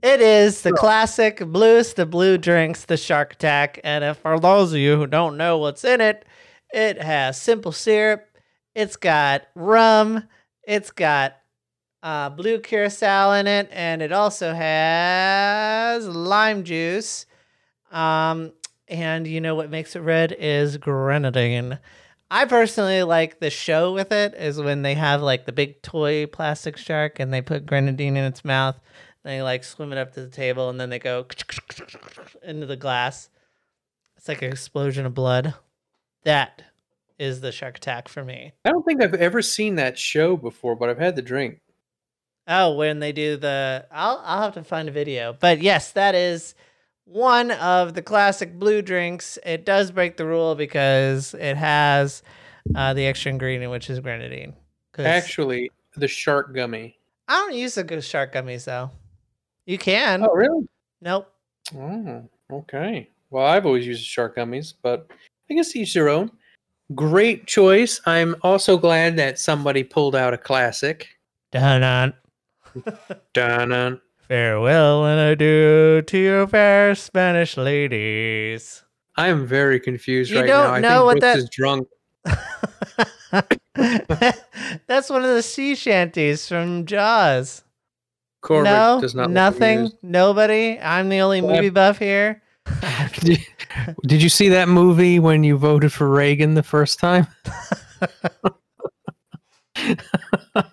It 0.00 0.20
is 0.20 0.60
the 0.62 0.72
classic 0.72 1.38
bluest 1.40 1.98
of 1.98 2.10
blue 2.10 2.38
drinks, 2.38 2.84
the 2.84 2.96
Shark 2.96 3.32
Attack. 3.32 3.80
And 3.82 4.04
if 4.04 4.18
for 4.18 4.38
those 4.38 4.72
of 4.72 4.78
you 4.78 4.96
who 4.96 5.06
don't 5.08 5.36
know 5.36 5.58
what's 5.58 5.82
in 5.84 6.00
it, 6.00 6.24
it 6.72 7.00
has 7.02 7.40
simple 7.40 7.72
syrup, 7.72 8.24
it's 8.74 8.96
got 8.96 9.42
rum, 9.56 10.28
it's 10.62 10.90
got 10.92 11.38
uh, 12.02 12.30
blue 12.30 12.60
curacao 12.60 13.32
in 13.32 13.46
it, 13.46 13.68
and 13.72 14.02
it 14.02 14.12
also 14.12 14.52
has 14.52 16.06
lime 16.06 16.64
juice. 16.64 17.26
Um, 17.90 18.52
and 18.88 19.26
you 19.26 19.40
know 19.40 19.54
what 19.54 19.70
makes 19.70 19.96
it 19.96 20.00
red 20.00 20.34
is 20.38 20.76
grenadine. 20.76 21.78
I 22.30 22.44
personally 22.44 23.02
like 23.02 23.40
the 23.40 23.50
show 23.50 23.94
with 23.94 24.12
it 24.12 24.34
is 24.34 24.60
when 24.60 24.82
they 24.82 24.94
have 24.94 25.22
like 25.22 25.46
the 25.46 25.52
big 25.52 25.80
toy 25.82 26.26
plastic 26.26 26.76
shark 26.76 27.20
and 27.20 27.32
they 27.32 27.40
put 27.40 27.66
grenadine 27.66 28.16
in 28.16 28.24
its 28.24 28.44
mouth. 28.44 28.78
And 29.24 29.32
they 29.32 29.42
like 29.42 29.64
swim 29.64 29.92
it 29.92 29.98
up 29.98 30.12
to 30.14 30.20
the 30.20 30.30
table 30.30 30.68
and 30.68 30.78
then 30.78 30.90
they 30.90 30.98
go 30.98 31.26
into 32.42 32.66
the 32.66 32.76
glass. 32.76 33.30
It's 34.16 34.28
like 34.28 34.42
an 34.42 34.50
explosion 34.50 35.06
of 35.06 35.14
blood. 35.14 35.54
That 36.24 36.62
is 37.18 37.40
the 37.40 37.52
shark 37.52 37.78
attack 37.78 38.08
for 38.08 38.24
me. 38.24 38.52
I 38.64 38.70
don't 38.70 38.84
think 38.84 39.02
I've 39.02 39.14
ever 39.14 39.40
seen 39.40 39.76
that 39.76 39.98
show 39.98 40.36
before, 40.36 40.76
but 40.76 40.90
I've 40.90 40.98
had 40.98 41.16
the 41.16 41.22
drink. 41.22 41.60
Oh, 42.48 42.72
when 42.72 42.98
they 42.98 43.12
do 43.12 43.36
the 43.36 43.86
I'll 43.92 44.22
I'll 44.24 44.42
have 44.42 44.54
to 44.54 44.64
find 44.64 44.88
a 44.88 44.92
video. 44.92 45.36
But 45.38 45.60
yes, 45.60 45.92
that 45.92 46.14
is 46.14 46.54
one 47.04 47.50
of 47.50 47.94
the 47.94 48.02
classic 48.02 48.58
blue 48.58 48.80
drinks. 48.80 49.38
It 49.44 49.66
does 49.66 49.90
break 49.90 50.16
the 50.16 50.24
rule 50.24 50.54
because 50.54 51.34
it 51.34 51.58
has 51.58 52.22
uh, 52.74 52.94
the 52.94 53.06
extra 53.06 53.30
ingredient, 53.30 53.70
which 53.70 53.90
is 53.90 54.00
grenadine. 54.00 54.54
Actually, 54.98 55.70
the 55.96 56.08
shark 56.08 56.54
gummy. 56.54 56.98
I 57.28 57.34
don't 57.34 57.54
use 57.54 57.74
the 57.74 57.84
good 57.84 58.02
shark 58.02 58.32
gummies 58.32 58.64
though. 58.64 58.90
You 59.66 59.76
can. 59.76 60.24
Oh, 60.24 60.32
really? 60.32 60.66
Nope. 61.02 61.30
Oh, 61.76 62.24
okay. 62.50 63.10
Well, 63.30 63.44
I've 63.44 63.66
always 63.66 63.86
used 63.86 64.04
shark 64.04 64.36
gummies, 64.36 64.72
but 64.80 65.10
I 65.50 65.54
guess 65.54 65.76
each 65.76 65.92
their 65.92 66.08
own. 66.08 66.30
Great 66.94 67.46
choice. 67.46 68.00
I'm 68.06 68.34
also 68.42 68.78
glad 68.78 69.18
that 69.18 69.38
somebody 69.38 69.84
pulled 69.84 70.16
out 70.16 70.32
a 70.32 70.38
classic. 70.38 71.08
Dun 71.52 72.14
dun. 73.32 73.68
Dun 73.70 74.00
Farewell 74.28 75.06
and 75.06 75.20
adieu 75.32 76.02
to 76.02 76.18
your 76.18 76.46
fair 76.46 76.94
Spanish 76.94 77.56
ladies. 77.56 78.84
I 79.16 79.28
am 79.28 79.46
very 79.46 79.80
confused 79.80 80.30
You 80.30 80.40
right 80.40 80.46
don't 80.46 80.64
now. 80.64 80.74
I 80.74 80.80
know 80.80 80.88
think 80.88 81.04
what 81.06 81.20
Brooks 81.20 81.34
that- 81.34 81.38
is 81.38 81.48
drunk. 81.50 81.88
That's 84.86 85.08
one 85.08 85.24
of 85.24 85.30
the 85.34 85.42
sea 85.42 85.74
shanties 85.74 86.46
from 86.48 86.84
Jaws. 86.86 87.64
Corbett 88.40 88.72
no, 88.72 89.00
does 89.00 89.14
not 89.14 89.30
nothing, 89.30 89.78
amused. 89.78 89.96
nobody. 90.02 90.78
I'm 90.78 91.08
the 91.08 91.20
only 91.20 91.40
movie 91.40 91.70
buff 91.70 91.98
here. 91.98 92.42
Did, 93.20 93.38
did 94.06 94.22
you 94.22 94.28
see 94.28 94.48
that 94.50 94.68
movie 94.68 95.18
when 95.18 95.42
you 95.42 95.56
voted 95.56 95.92
for 95.92 96.08
Reagan 96.08 96.54
the 96.54 96.62
first 96.62 97.00
time? 97.00 97.26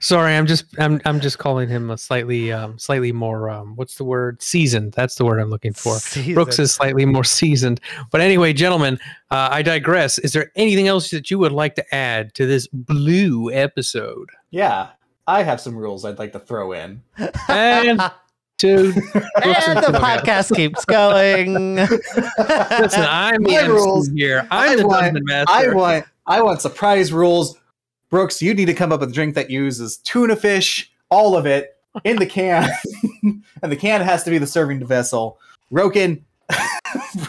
Sorry, 0.00 0.34
I'm 0.36 0.46
just 0.46 0.64
I'm 0.78 1.00
I'm 1.04 1.20
just 1.20 1.38
calling 1.38 1.68
him 1.68 1.90
a 1.90 1.98
slightly 1.98 2.52
um 2.52 2.78
slightly 2.78 3.12
more 3.12 3.48
um 3.50 3.76
what's 3.76 3.96
the 3.96 4.04
word 4.04 4.42
seasoned. 4.42 4.92
That's 4.92 5.14
the 5.16 5.24
word 5.24 5.40
I'm 5.40 5.50
looking 5.50 5.72
for. 5.72 5.98
Brooks 6.34 6.58
is 6.58 6.72
slightly 6.72 7.04
more 7.04 7.24
seasoned. 7.24 7.80
But 8.10 8.20
anyway, 8.20 8.52
gentlemen, 8.52 8.98
uh, 9.30 9.48
I 9.50 9.62
digress. 9.62 10.18
Is 10.18 10.32
there 10.32 10.50
anything 10.56 10.88
else 10.88 11.10
that 11.10 11.30
you 11.30 11.38
would 11.38 11.52
like 11.52 11.74
to 11.76 11.94
add 11.94 12.34
to 12.34 12.46
this 12.46 12.66
blue 12.72 13.50
episode? 13.52 14.28
Yeah, 14.50 14.90
I 15.26 15.42
have 15.42 15.60
some 15.60 15.76
rules 15.76 16.04
I'd 16.04 16.18
like 16.18 16.32
to 16.32 16.40
throw 16.40 16.72
in. 16.72 17.02
And 17.48 18.00
dude, 18.58 18.94
and 18.96 19.02
the 19.78 19.92
podcast 19.98 20.54
keeps 20.54 20.84
going. 20.84 21.74
listen, 21.76 23.04
I'm 23.08 23.42
the 23.42 23.50
My 23.52 23.58
MC 23.60 23.68
rules. 23.72 24.08
here. 24.10 24.46
I'm 24.50 24.70
I 24.72 24.76
the 24.76 24.86
want- 24.86 25.00
dungeon 25.02 25.22
master. 25.24 25.52
I 25.52 25.68
want 25.74 26.04
I 26.26 26.42
want 26.42 26.60
surprise 26.62 27.12
rules. 27.12 27.58
Brooks, 28.10 28.40
you 28.42 28.54
need 28.54 28.66
to 28.66 28.74
come 28.74 28.92
up 28.92 29.00
with 29.00 29.10
a 29.10 29.12
drink 29.12 29.34
that 29.34 29.50
uses 29.50 29.96
tuna 29.98 30.36
fish, 30.36 30.92
all 31.10 31.36
of 31.36 31.46
it, 31.46 31.76
in 32.04 32.16
the 32.16 32.26
can. 32.26 32.68
and 33.62 33.72
the 33.72 33.76
can 33.76 34.00
has 34.00 34.22
to 34.24 34.30
be 34.30 34.38
the 34.38 34.46
serving 34.46 34.84
vessel. 34.86 35.38
Roukan. 35.72 36.22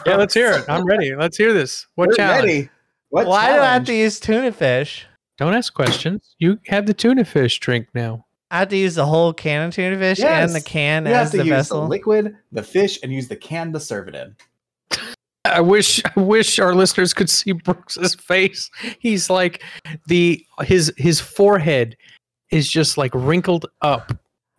yeah, 0.06 0.16
let's 0.16 0.34
hear 0.34 0.52
it. 0.52 0.66
I'm 0.68 0.86
ready. 0.86 1.16
Let's 1.16 1.38
hear 1.38 1.54
this. 1.54 1.88
What 1.96 2.10
We're 2.10 2.16
challenge? 2.16 2.44
ready. 2.46 2.70
What 3.10 3.28
Why 3.28 3.54
do 3.54 3.62
I 3.62 3.74
have 3.74 3.86
to 3.86 3.94
use 3.94 4.20
tuna 4.20 4.52
fish? 4.52 5.06
Don't 5.38 5.54
ask 5.54 5.74
questions. 5.74 6.36
You 6.40 6.60
have 6.68 6.86
the 6.86 6.94
tuna 6.94 7.26
fish 7.26 7.60
drink 7.60 7.88
now. 7.94 8.26
I 8.52 8.60
have 8.60 8.70
to 8.70 8.78
use 8.78 8.96
the 8.96 9.06
whole 9.06 9.34
can 9.34 9.68
of 9.68 9.74
tuna 9.74 9.98
fish 9.98 10.20
and 10.20 10.52
the 10.52 10.56
Yes. 10.60 10.64
can 10.64 11.06
You 11.06 11.14
have 11.14 11.32
to 11.32 11.38
the 11.38 11.44
use 11.46 11.50
vessel. 11.50 11.82
the 11.82 11.88
liquid, 11.88 12.36
the 12.52 12.64
fish, 12.64 13.00
and 13.04 13.12
use 13.12 13.28
the 13.28 13.36
can 13.36 13.74
to 13.74 13.80
serve 13.80 14.08
it 14.08 14.16
in. 14.16 14.36
I 15.46 15.62
wish 15.62 16.02
I 16.16 16.20
wish 16.20 16.60
our 16.60 16.74
listeners 16.76 17.14
could 17.14 17.30
see 17.30 17.52
Brooks's 17.54 18.16
face. 18.16 18.70
He's 19.00 19.30
like 19.30 19.64
the 20.08 20.46
his 20.62 20.94
his 20.98 21.20
forehead 21.20 21.96
is 22.52 22.70
just 22.70 22.98
like 22.98 23.12
wrinkled 23.14 23.66
up 23.82 24.12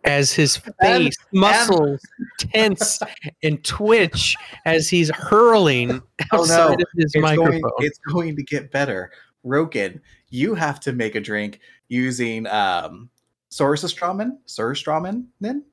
as 0.03 0.31
his 0.31 0.57
face 0.81 1.15
muscles 1.33 1.99
tense 2.39 2.99
and 3.43 3.63
twitch 3.63 4.35
as 4.65 4.87
he's 4.89 5.09
hurling 5.11 6.01
Oh, 6.31 6.39
outside 6.39 6.67
no. 6.79 6.83
of 6.83 6.87
his 6.95 7.13
It's 7.13 7.21
microphone. 7.21 7.61
going, 7.61 7.73
it's 7.79 7.99
going 8.11 8.35
to 8.35 8.43
get 8.43 8.71
better. 8.71 9.11
Roukan, 9.45 9.99
you 10.29 10.55
have 10.55 10.79
to 10.81 10.93
make 10.93 11.15
a 11.15 11.19
drink 11.21 11.59
using 11.89 12.47
um 12.47 13.09
Surstramen? 13.51 14.37
Surstramen? 14.47 15.25
Then? 15.41 15.63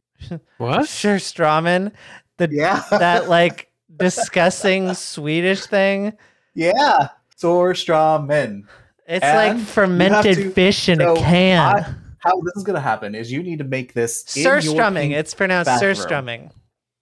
what? 0.59 0.88
Sure, 0.88 1.16
Strawman. 1.18 1.92
The 2.38 2.48
Yeah. 2.50 2.83
that 2.90 3.29
like 3.29 3.70
disgusting 3.99 4.93
Swedish 4.95 5.67
thing. 5.67 6.13
yeah. 6.55 7.09
Surstramen. 7.37 8.63
It's 9.07 9.25
And 9.25 9.59
like 9.59 9.67
fermented 9.67 10.37
to- 10.37 10.51
fish 10.53 10.89
in 10.89 10.99
so 10.99 11.15
a 11.15 11.19
can. 11.19 11.59
I- 11.77 11.95
How 12.21 12.41
this 12.41 12.57
is 12.57 12.63
going 12.65 12.75
to 12.77 12.81
happen 12.81 13.15
is 13.15 13.31
you 13.31 13.43
need 13.43 13.59
to 13.59 13.65
make 13.65 13.93
this 13.93 14.35
in 14.37 14.45
your 14.45 14.57
Surströmming. 14.61 15.11
It's 15.11 15.35
pronounced 15.35 15.67
bathroom. 15.67 15.95
surströmming. 15.95 16.51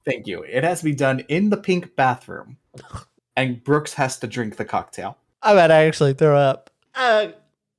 Thank 0.05 0.27
you. 0.27 0.43
It 0.43 0.65
has 0.65 0.81
to 0.81 0.85
be 0.85 0.95
done 0.95 1.21
in 1.29 1.49
the 1.51 1.57
pink 1.57 1.95
bathroom. 1.95 2.57
And 3.37 3.63
Brooks 3.63 3.95
has 3.95 4.19
to 4.19 4.27
drink 4.27 4.57
the 4.57 4.65
cocktail. 4.65 5.17
I 5.43 5.55
bet 5.55 5.71
I 5.71 5.85
actually 5.87 6.15
throw 6.15 6.37
up. 6.37 6.71
Uh, 6.95 7.29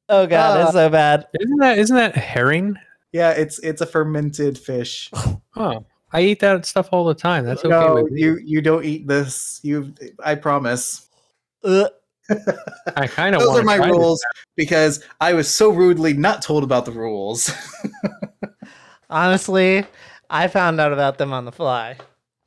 oh 0.10 0.26
god, 0.26 0.58
Uh, 0.60 0.64
it's 0.64 0.72
so 0.72 0.90
bad. 0.90 1.28
Isn't 1.40 1.58
that 1.58 1.78
isn't 1.80 1.96
that 1.98 2.16
herring? 2.16 2.78
Yeah, 3.12 3.32
it's 3.32 3.60
it's 3.60 3.82
a 3.82 3.86
fermented 3.86 4.58
fish. 4.58 5.12
Oh, 5.56 5.86
I 6.14 6.22
eat 6.22 6.40
that 6.42 6.66
stuff 6.66 6.90
all 6.92 7.06
the 7.06 7.16
time. 7.16 7.46
That's 7.46 7.66
okay 7.66 7.70
no, 7.70 7.96
with 7.96 8.12
me. 8.12 8.22
you 8.22 8.38
you 8.38 8.62
don't 8.62 8.86
eat 8.86 9.08
this. 9.08 9.60
You 9.64 9.94
I 10.24 10.36
promise. 10.36 11.10
Ugh. 11.64 11.90
I 12.96 13.08
kind 13.08 13.36
of 13.36 13.42
Those 13.42 13.60
are 13.60 13.64
my 13.64 13.76
rules 13.76 14.24
because 14.56 15.04
I 15.20 15.34
was 15.34 15.54
so 15.54 15.72
rudely 15.72 16.14
not 16.14 16.42
told 16.42 16.64
about 16.64 16.86
the 16.86 16.92
rules. 16.92 17.52
Honestly, 19.10 19.86
I 20.30 20.48
found 20.48 20.80
out 20.80 20.94
about 20.94 21.18
them 21.18 21.34
on 21.34 21.46
the 21.46 21.52
fly. 21.52 21.98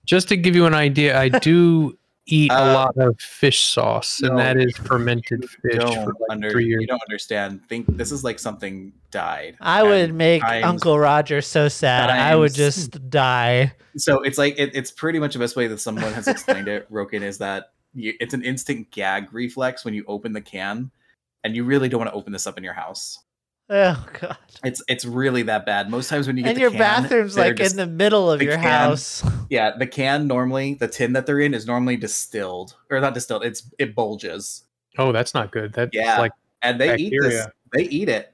Just 0.06 0.28
to 0.28 0.36
give 0.36 0.56
you 0.56 0.66
an 0.66 0.74
idea, 0.74 1.18
I 1.18 1.28
do 1.28 1.98
eat 2.26 2.50
a 2.50 2.54
Uh, 2.54 2.74
lot 2.74 2.96
of 2.98 3.18
fish 3.20 3.64
sauce, 3.64 4.20
and 4.20 4.36
that 4.38 4.56
is 4.56 4.76
fermented 4.76 5.48
fish 5.48 5.74
for 5.74 5.78
don't 5.78 6.06
like 6.06 6.14
under, 6.30 6.50
three 6.50 6.66
years. 6.66 6.80
you 6.80 6.86
don't 6.86 7.02
understand. 7.08 7.60
Think 7.68 7.86
this 7.96 8.10
is 8.12 8.24
like 8.24 8.38
something 8.38 8.92
died. 9.10 9.56
I 9.60 9.82
would 9.82 10.10
And 10.10 10.18
make 10.18 10.42
times- 10.42 10.64
Uncle 10.64 10.98
Roger 10.98 11.40
so 11.40 11.68
sad. 11.68 12.10
I 12.10 12.34
would 12.36 12.52
just 12.54 13.08
die. 13.10 13.72
So 13.96 14.22
it's 14.22 14.38
like 14.38 14.58
it, 14.58 14.72
it's 14.74 14.90
pretty 14.90 15.18
much 15.18 15.32
the 15.34 15.38
best 15.38 15.56
way 15.56 15.66
that 15.68 15.78
someone 15.80 16.12
has 16.12 16.26
explained 16.28 16.68
it. 16.68 16.90
Roukan 16.92 17.22
is 17.22 17.38
that 17.38 17.72
you, 17.94 18.12
it's 18.20 18.34
an 18.34 18.42
instant 18.42 18.90
gag 18.90 19.32
reflex 19.32 19.84
when 19.84 19.94
you 19.94 20.04
open 20.06 20.32
the 20.32 20.40
can, 20.42 20.90
and 21.44 21.54
you 21.56 21.64
really 21.64 21.88
don't 21.88 22.00
want 22.00 22.10
to 22.10 22.16
open 22.16 22.32
this 22.32 22.46
up 22.46 22.58
in 22.58 22.64
your 22.64 22.74
house. 22.74 23.20
Oh 23.68 24.06
god. 24.20 24.36
It's 24.64 24.82
it's 24.88 25.04
really 25.04 25.42
that 25.42 25.66
bad. 25.66 25.90
Most 25.90 26.08
times 26.08 26.26
when 26.28 26.36
you 26.36 26.44
get 26.44 26.50
And 26.50 26.56
the 26.56 26.60
your 26.62 26.70
can, 26.70 26.78
bathroom's 26.78 27.36
like 27.36 27.56
just- 27.56 27.72
in 27.72 27.76
the 27.76 27.86
middle 27.86 28.30
of 28.30 28.38
the 28.38 28.44
your 28.46 28.54
can. 28.54 28.62
house. 28.62 29.24
yeah 29.50 29.76
the 29.76 29.86
can 29.86 30.26
normally 30.28 30.74
the 30.74 30.86
tin 30.88 31.12
that 31.14 31.26
they're 31.26 31.40
in 31.40 31.52
is 31.54 31.66
normally 31.66 31.96
distilled 31.96 32.76
or 32.90 33.00
not 33.00 33.14
distilled. 33.14 33.44
It's 33.44 33.64
it 33.78 33.94
bulges 33.94 34.62
Oh, 34.98 35.12
that's 35.12 35.34
not 35.34 35.50
good. 35.50 35.72
That's 35.72 35.90
Yeah. 35.92 36.18
like 36.18 36.32
and 36.62 36.80
they 36.80 36.96
eat 36.96 37.12
this. 37.20 37.46
They 37.72 37.82
eat 37.84 38.08
it. 38.08 38.32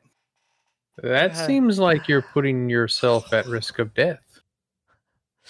that 1.03 1.35
God. 1.35 1.47
seems 1.47 1.79
like 1.79 2.07
you're 2.09 2.23
putting 2.23 2.69
yourself 2.69 3.33
at 3.33 3.47
risk 3.47 3.79
of 3.79 3.95
death. 3.95 4.21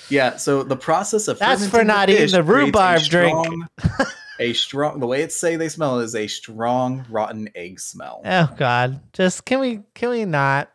Yeah. 0.08 0.36
So 0.36 0.62
the 0.62 0.76
process 0.76 1.26
of 1.28 1.38
That's 1.40 1.66
for 1.68 1.84
not 1.84 2.06
the 2.06 2.14
eating 2.14 2.30
the 2.32 2.42
rhubarb 2.42 3.02
drink. 3.02 3.36
strong- 3.36 3.68
a 4.38 4.52
strong. 4.54 5.00
The 5.00 5.06
way 5.06 5.22
it 5.22 5.32
say 5.32 5.56
they 5.56 5.68
smell 5.68 5.98
is 6.00 6.14
a 6.14 6.26
strong 6.26 7.04
rotten 7.10 7.48
egg 7.54 7.80
smell. 7.80 8.22
Oh 8.24 8.48
god. 8.56 9.00
Just 9.12 9.44
can 9.44 9.60
we 9.60 9.80
can 9.94 10.10
we 10.10 10.24
not? 10.24 10.70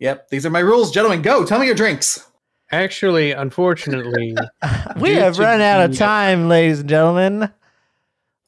Yep. 0.00 0.28
These 0.30 0.44
are 0.46 0.50
my 0.50 0.60
rules, 0.60 0.90
gentlemen. 0.90 1.22
Go. 1.22 1.44
Tell 1.44 1.58
me 1.58 1.66
your 1.66 1.74
drinks. 1.74 2.26
Actually, 2.72 3.32
unfortunately, 3.32 4.34
We 5.00 5.14
have 5.14 5.38
run 5.38 5.60
out 5.60 5.84
of 5.84 5.92
the- 5.92 5.96
time, 5.96 6.48
ladies 6.48 6.80
and 6.80 6.88
gentlemen. 6.88 7.50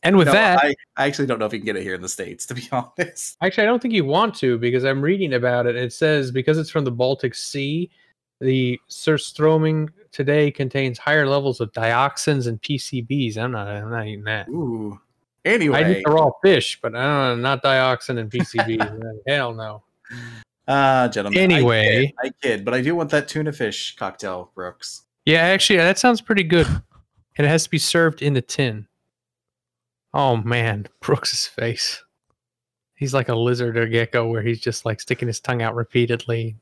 and 0.03 0.17
with 0.17 0.27
No, 0.27 0.33
that, 0.33 0.59
I, 0.65 0.75
I 0.97 1.07
actually 1.07 1.27
don't 1.27 1.39
know 1.39 1.47
if 1.47 1.53
you 1.53 1.59
can 1.61 1.67
get 1.67 1.77
it 1.77 1.83
here 1.83 1.95
in 1.95 2.03
the 2.03 2.09
states. 2.09 2.47
To 2.47 2.55
be 2.55 2.67
honest. 2.73 3.37
Actually, 3.43 3.65
I 3.65 3.67
don't 3.67 3.81
think 3.81 3.95
you 3.95 4.05
want 4.05 4.35
to 4.37 4.59
because 4.59 4.85
I'm 4.85 5.01
reading 5.03 5.35
about 5.35 5.67
it. 5.67 5.77
It 5.77 5.93
says 5.93 6.31
because 6.33 6.59
it's 6.59 6.71
from 6.71 6.85
the 6.85 6.91
Baltic 6.91 7.35
Sea, 7.35 7.91
the 8.41 8.79
surströmming 8.91 9.89
today 10.13 10.51
contains 10.51 10.99
higher 10.99 11.27
levels 11.27 11.61
of 11.61 11.73
dioxins 11.73 12.47
and 12.47 12.61
PCBs. 12.63 13.37
I'm 13.39 13.53
not. 13.53 13.69
I'm 13.69 13.91
not 13.91 14.07
eating 14.07 14.25
that. 14.25 14.49
Ooh. 14.49 15.01
Anyway, 15.45 15.77
I 15.77 15.81
Anyway, 15.83 15.99
eat 16.01 16.05
the 16.05 16.11
raw 16.13 16.31
fish, 16.43 16.79
but 16.83 16.95
I 16.97 17.03
don't 17.05 17.41
know, 17.41 17.49
not 17.49 17.63
dioxin 17.63 18.19
and 18.19 18.31
PCBs. 18.31 19.13
Hell 19.29 19.55
no. 19.55 19.83
uh, 20.67 21.09
gentlemen. 21.09 21.39
I 21.39 21.43
Anyway. 21.43 22.07
kid, 22.07 22.15
I 22.21 22.31
kid, 22.43 22.65
but 22.65 22.75
I 22.75 22.81
do 22.81 22.97
want 22.97 23.11
that 23.11 23.29
tuna 23.29 23.53
fish 23.53 23.95
cocktail, 23.97 24.51
Brooks. 24.55 25.03
Yeah, 25.25 25.41
actually, 25.43 25.77
that 25.79 25.99
sounds 25.99 26.21
pretty 26.21 26.43
good. 26.43 26.67
And 26.67 27.47
it 27.47 27.49
has 27.49 27.65
to 27.65 27.71
be 27.71 27.79
served 27.79 28.23
in 28.23 28.35
the 28.35 28.43
tin. 28.43 28.87
Oh 30.15 30.37
man, 30.37 30.87
Brooks's 31.01 31.47
face. 31.47 32.03
He's 32.97 33.13
like 33.13 33.29
a 33.29 33.35
lizard 33.35 33.77
or 33.77 33.87
gecko 33.87 34.27
where 34.29 34.43
he's 34.43 34.61
just 34.61 34.85
like 34.87 35.01
sticking 35.01 35.29
his 35.29 35.39
tongue 35.41 35.61
out 35.63 35.75
repeatedly. 35.75 36.57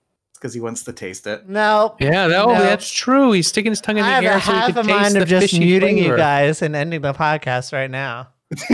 It's 0.45 0.51
because 0.51 0.55
he 0.55 0.61
wants 0.61 0.83
to 0.85 0.93
taste 0.93 1.27
it. 1.27 1.49
No. 1.49 1.97
Yeah, 1.99 2.29
that, 2.29 2.47
No. 2.47 2.53
that's 2.53 2.91
true. 2.91 3.33
He's 3.33 3.49
sticking 3.49 3.73
his 3.73 3.81
tongue 3.81 3.97
in 3.97 4.05
the 4.05 4.11
I 4.11 4.15
have 4.15 4.25
air 4.25 4.37
a 4.37 4.41
so 4.43 4.53
he 4.53 4.59
half 4.59 4.67
can 4.75 4.79
a 4.79 4.83
taste 4.83 4.89
mind 5.01 5.15
the 5.15 5.23
of 5.23 5.29
just 5.29 5.45
fishy 5.45 5.59
muting 5.61 5.97
you 5.97 6.15
guys 6.19 6.61
and 6.61 6.77
ending 6.77 7.01
the 7.01 7.15
podcast 7.15 7.73
right 7.73 7.91
now. 7.91 8.29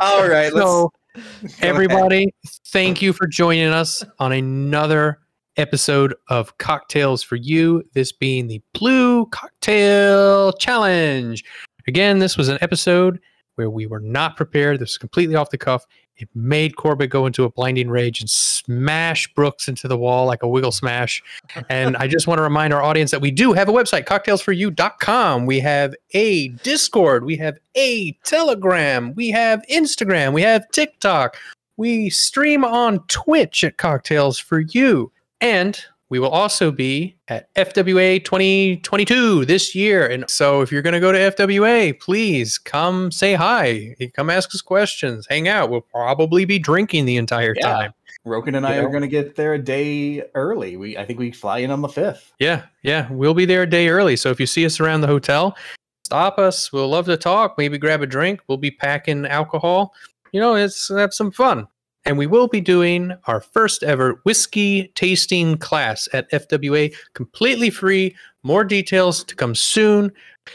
All 0.00 0.28
right. 0.28 0.52
Let's, 0.52 0.66
So, 0.66 0.92
go 1.14 1.20
ahead. 1.44 1.54
everybody, 1.62 2.34
thank 2.66 3.00
you 3.00 3.12
for 3.12 3.28
joining 3.28 3.68
us 3.68 4.04
on 4.18 4.32
another 4.32 5.20
episode 5.56 6.12
of 6.28 6.58
Cocktails 6.58 7.22
for 7.22 7.36
You. 7.36 7.84
This 7.94 8.10
being 8.10 8.48
the 8.48 8.60
Blue 8.74 9.26
Cocktail 9.26 10.52
Challenge. 10.54 11.44
Again, 11.86 12.18
this 12.18 12.36
was 12.36 12.48
an 12.48 12.58
episode 12.62 13.20
where 13.54 13.70
we 13.70 13.86
were 13.86 14.00
not 14.00 14.36
prepared. 14.36 14.80
This 14.80 14.90
was 14.90 14.98
completely 14.98 15.36
off 15.36 15.50
the 15.50 15.58
cuff. 15.58 15.86
It 16.20 16.28
made 16.34 16.76
Corbett 16.76 17.10
go 17.10 17.26
into 17.26 17.44
a 17.44 17.50
blinding 17.50 17.88
rage 17.88 18.20
and 18.20 18.28
smash 18.28 19.32
Brooks 19.34 19.68
into 19.68 19.88
the 19.88 19.96
wall 19.96 20.26
like 20.26 20.42
a 20.42 20.48
wiggle 20.48 20.72
smash. 20.72 21.22
And 21.68 21.96
I 21.96 22.06
just 22.06 22.26
want 22.26 22.38
to 22.38 22.42
remind 22.42 22.72
our 22.72 22.82
audience 22.82 23.10
that 23.10 23.20
we 23.20 23.30
do 23.30 23.52
have 23.52 23.68
a 23.68 23.72
website, 23.72 24.04
cocktailsforyou.com. 24.04 25.46
We 25.46 25.60
have 25.60 25.94
a 26.12 26.48
Discord, 26.48 27.24
we 27.24 27.36
have 27.36 27.58
a 27.76 28.12
Telegram, 28.24 29.14
we 29.14 29.30
have 29.30 29.62
Instagram, 29.70 30.32
we 30.32 30.42
have 30.42 30.70
TikTok. 30.72 31.36
We 31.76 32.10
stream 32.10 32.62
on 32.62 33.00
Twitch 33.06 33.64
at 33.64 33.78
Cocktails 33.78 34.38
for 34.38 34.60
You. 34.60 35.10
And 35.40 35.82
we 36.10 36.18
will 36.18 36.28
also 36.30 36.70
be 36.70 37.16
at 37.28 37.52
FWA 37.54 38.22
2022 38.24 39.44
this 39.44 39.74
year. 39.74 40.06
And 40.06 40.28
so 40.28 40.60
if 40.60 40.70
you're 40.70 40.82
going 40.82 40.92
to 40.92 41.00
go 41.00 41.12
to 41.12 41.18
FWA, 41.18 41.98
please 42.00 42.58
come 42.58 43.10
say 43.12 43.34
hi. 43.34 43.94
Come 44.14 44.28
ask 44.28 44.52
us 44.54 44.60
questions, 44.60 45.26
hang 45.30 45.48
out. 45.48 45.70
We'll 45.70 45.80
probably 45.80 46.44
be 46.44 46.58
drinking 46.58 47.04
the 47.06 47.16
entire 47.16 47.54
Yeah. 47.56 47.62
time. 47.72 47.94
Roukan 48.26 48.54
and 48.56 48.66
I 48.66 48.76
You 48.76 48.86
are 48.86 48.90
going 48.90 49.00
to 49.02 49.08
get 49.08 49.36
there 49.36 49.54
a 49.54 49.58
day 49.58 50.22
early. 50.34 50.76
We 50.76 50.98
I 50.98 51.06
think 51.06 51.18
we 51.18 51.30
fly 51.30 51.58
in 51.58 51.70
on 51.70 51.80
the 51.80 51.88
fifth. 51.88 52.32
Yeah, 52.38 52.64
yeah. 52.82 53.06
We'll 53.10 53.32
be 53.32 53.46
there 53.46 53.62
a 53.62 53.70
day 53.70 53.88
early. 53.88 54.16
So 54.16 54.30
if 54.30 54.38
you 54.38 54.46
see 54.46 54.66
us 54.66 54.78
around 54.78 55.00
the 55.00 55.06
hotel, 55.06 55.56
stop 56.04 56.38
us. 56.38 56.70
We'll 56.72 56.88
love 56.88 57.06
to 57.06 57.16
talk. 57.16 57.54
Maybe 57.56 57.78
grab 57.78 58.02
a 58.02 58.06
drink. 58.06 58.40
We'll 58.46 58.58
be 58.58 58.72
packing 58.72 59.24
alcohol. 59.26 59.94
You 60.32 60.40
know, 60.40 60.54
it's 60.54 60.88
have 60.88 61.14
some 61.14 61.30
fun. 61.30 61.66
And 62.06 62.16
we 62.16 62.26
will 62.26 62.48
be 62.48 62.60
doing 62.60 63.12
our 63.26 63.40
first 63.40 63.82
ever 63.82 64.20
whiskey 64.24 64.90
tasting 64.94 65.58
class 65.58 66.08
at 66.12 66.30
FWA, 66.30 66.94
completely 67.14 67.68
free. 67.70 68.16
More 68.42 68.64
details 68.64 69.22
to 69.24 69.34
come 69.36 69.54
soon. 69.54 70.10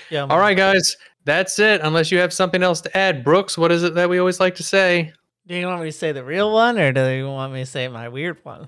Yeah. 0.10 0.26
All 0.30 0.40
right, 0.40 0.58
guys, 0.58 0.96
that's 1.24 1.60
it. 1.60 1.82
Unless 1.82 2.12
you 2.12 2.18
have 2.18 2.34
something 2.34 2.64
else 2.64 2.82
to 2.82 2.98
add, 2.98 3.24
Brooks, 3.24 3.58
what 3.58 3.72
is 3.72 3.84
it 3.84 3.94
that 3.94 4.10
we 4.10 4.18
always 4.18 4.40
like 4.40 4.56
to 4.56 4.64
say? 4.64 5.14
Do 5.46 5.54
you 5.56 5.68
want 5.68 5.82
me 5.82 5.88
to 5.90 5.92
say 5.92 6.12
the 6.12 6.24
real 6.24 6.52
one 6.52 6.80
or 6.80 6.92
do 6.92 7.08
you 7.10 7.28
want 7.28 7.54
me 7.54 7.60
to 7.60 7.66
say 7.68 7.88
my 7.88 8.10
weird 8.10 8.40
one? 8.44 8.68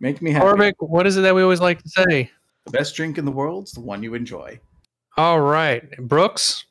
Make 0.00 0.20
me 0.20 0.30
happy. 0.30 0.44
Orvik, 0.46 0.74
what 0.78 1.06
is 1.06 1.16
it 1.16 1.22
that 1.22 1.34
we 1.34 1.42
always 1.42 1.60
like 1.60 1.82
to 1.82 1.88
say? 1.88 2.30
The 2.66 2.70
best 2.72 2.94
drink 2.94 3.16
in 3.16 3.24
the 3.24 3.30
world's 3.30 3.72
the 3.72 3.80
one 3.80 4.02
you 4.02 4.12
enjoy. 4.14 4.60
All 5.16 5.40
right, 5.40 5.90
Brooks, 5.98 6.64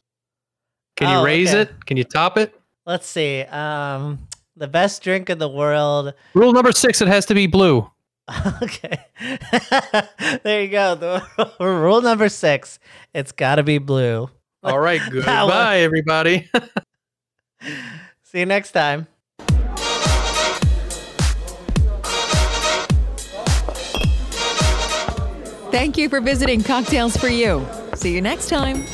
can 0.96 1.10
you 1.10 1.18
Oh, 1.18 1.24
raise 1.24 1.50
okay. 1.50 1.62
it? 1.62 1.86
Can 1.88 1.98
you 1.98 2.04
top 2.04 2.38
it? 2.38 2.54
Let's 2.86 3.08
see. 3.08 3.42
Um, 3.42 4.20
the 4.60 4.68
best 4.68 5.02
drink 5.02 5.30
in 5.30 5.40
the 5.40 5.50
world. 5.50 6.14
Rule 6.34 6.54
number 6.54 6.72
six: 6.72 7.02
it 7.02 7.08
has 7.08 7.26
to 7.28 7.34
be 7.34 7.48
blue. 7.48 7.90
Okay. 8.62 9.00
there 10.44 10.62
you 10.62 10.70
go. 10.70 10.94
The 10.94 11.24
rule 11.60 12.00
number 12.02 12.30
six. 12.30 12.78
It's 13.12 13.32
got 13.32 13.56
to 13.56 13.64
be 13.64 13.80
blue. 13.80 14.30
All 14.62 14.80
right, 14.80 15.02
goodbye, 15.10 15.80
everybody. 15.80 16.48
See 18.22 18.40
you 18.40 18.46
next 18.46 18.72
time. 18.74 19.08
Thank 25.72 25.98
you 25.98 26.08
for 26.10 26.22
visiting 26.22 26.62
Cocktails 26.62 27.18
for 27.18 27.30
You. 27.30 27.66
See 27.96 28.14
you 28.14 28.22
next 28.22 28.50
time. 28.50 28.86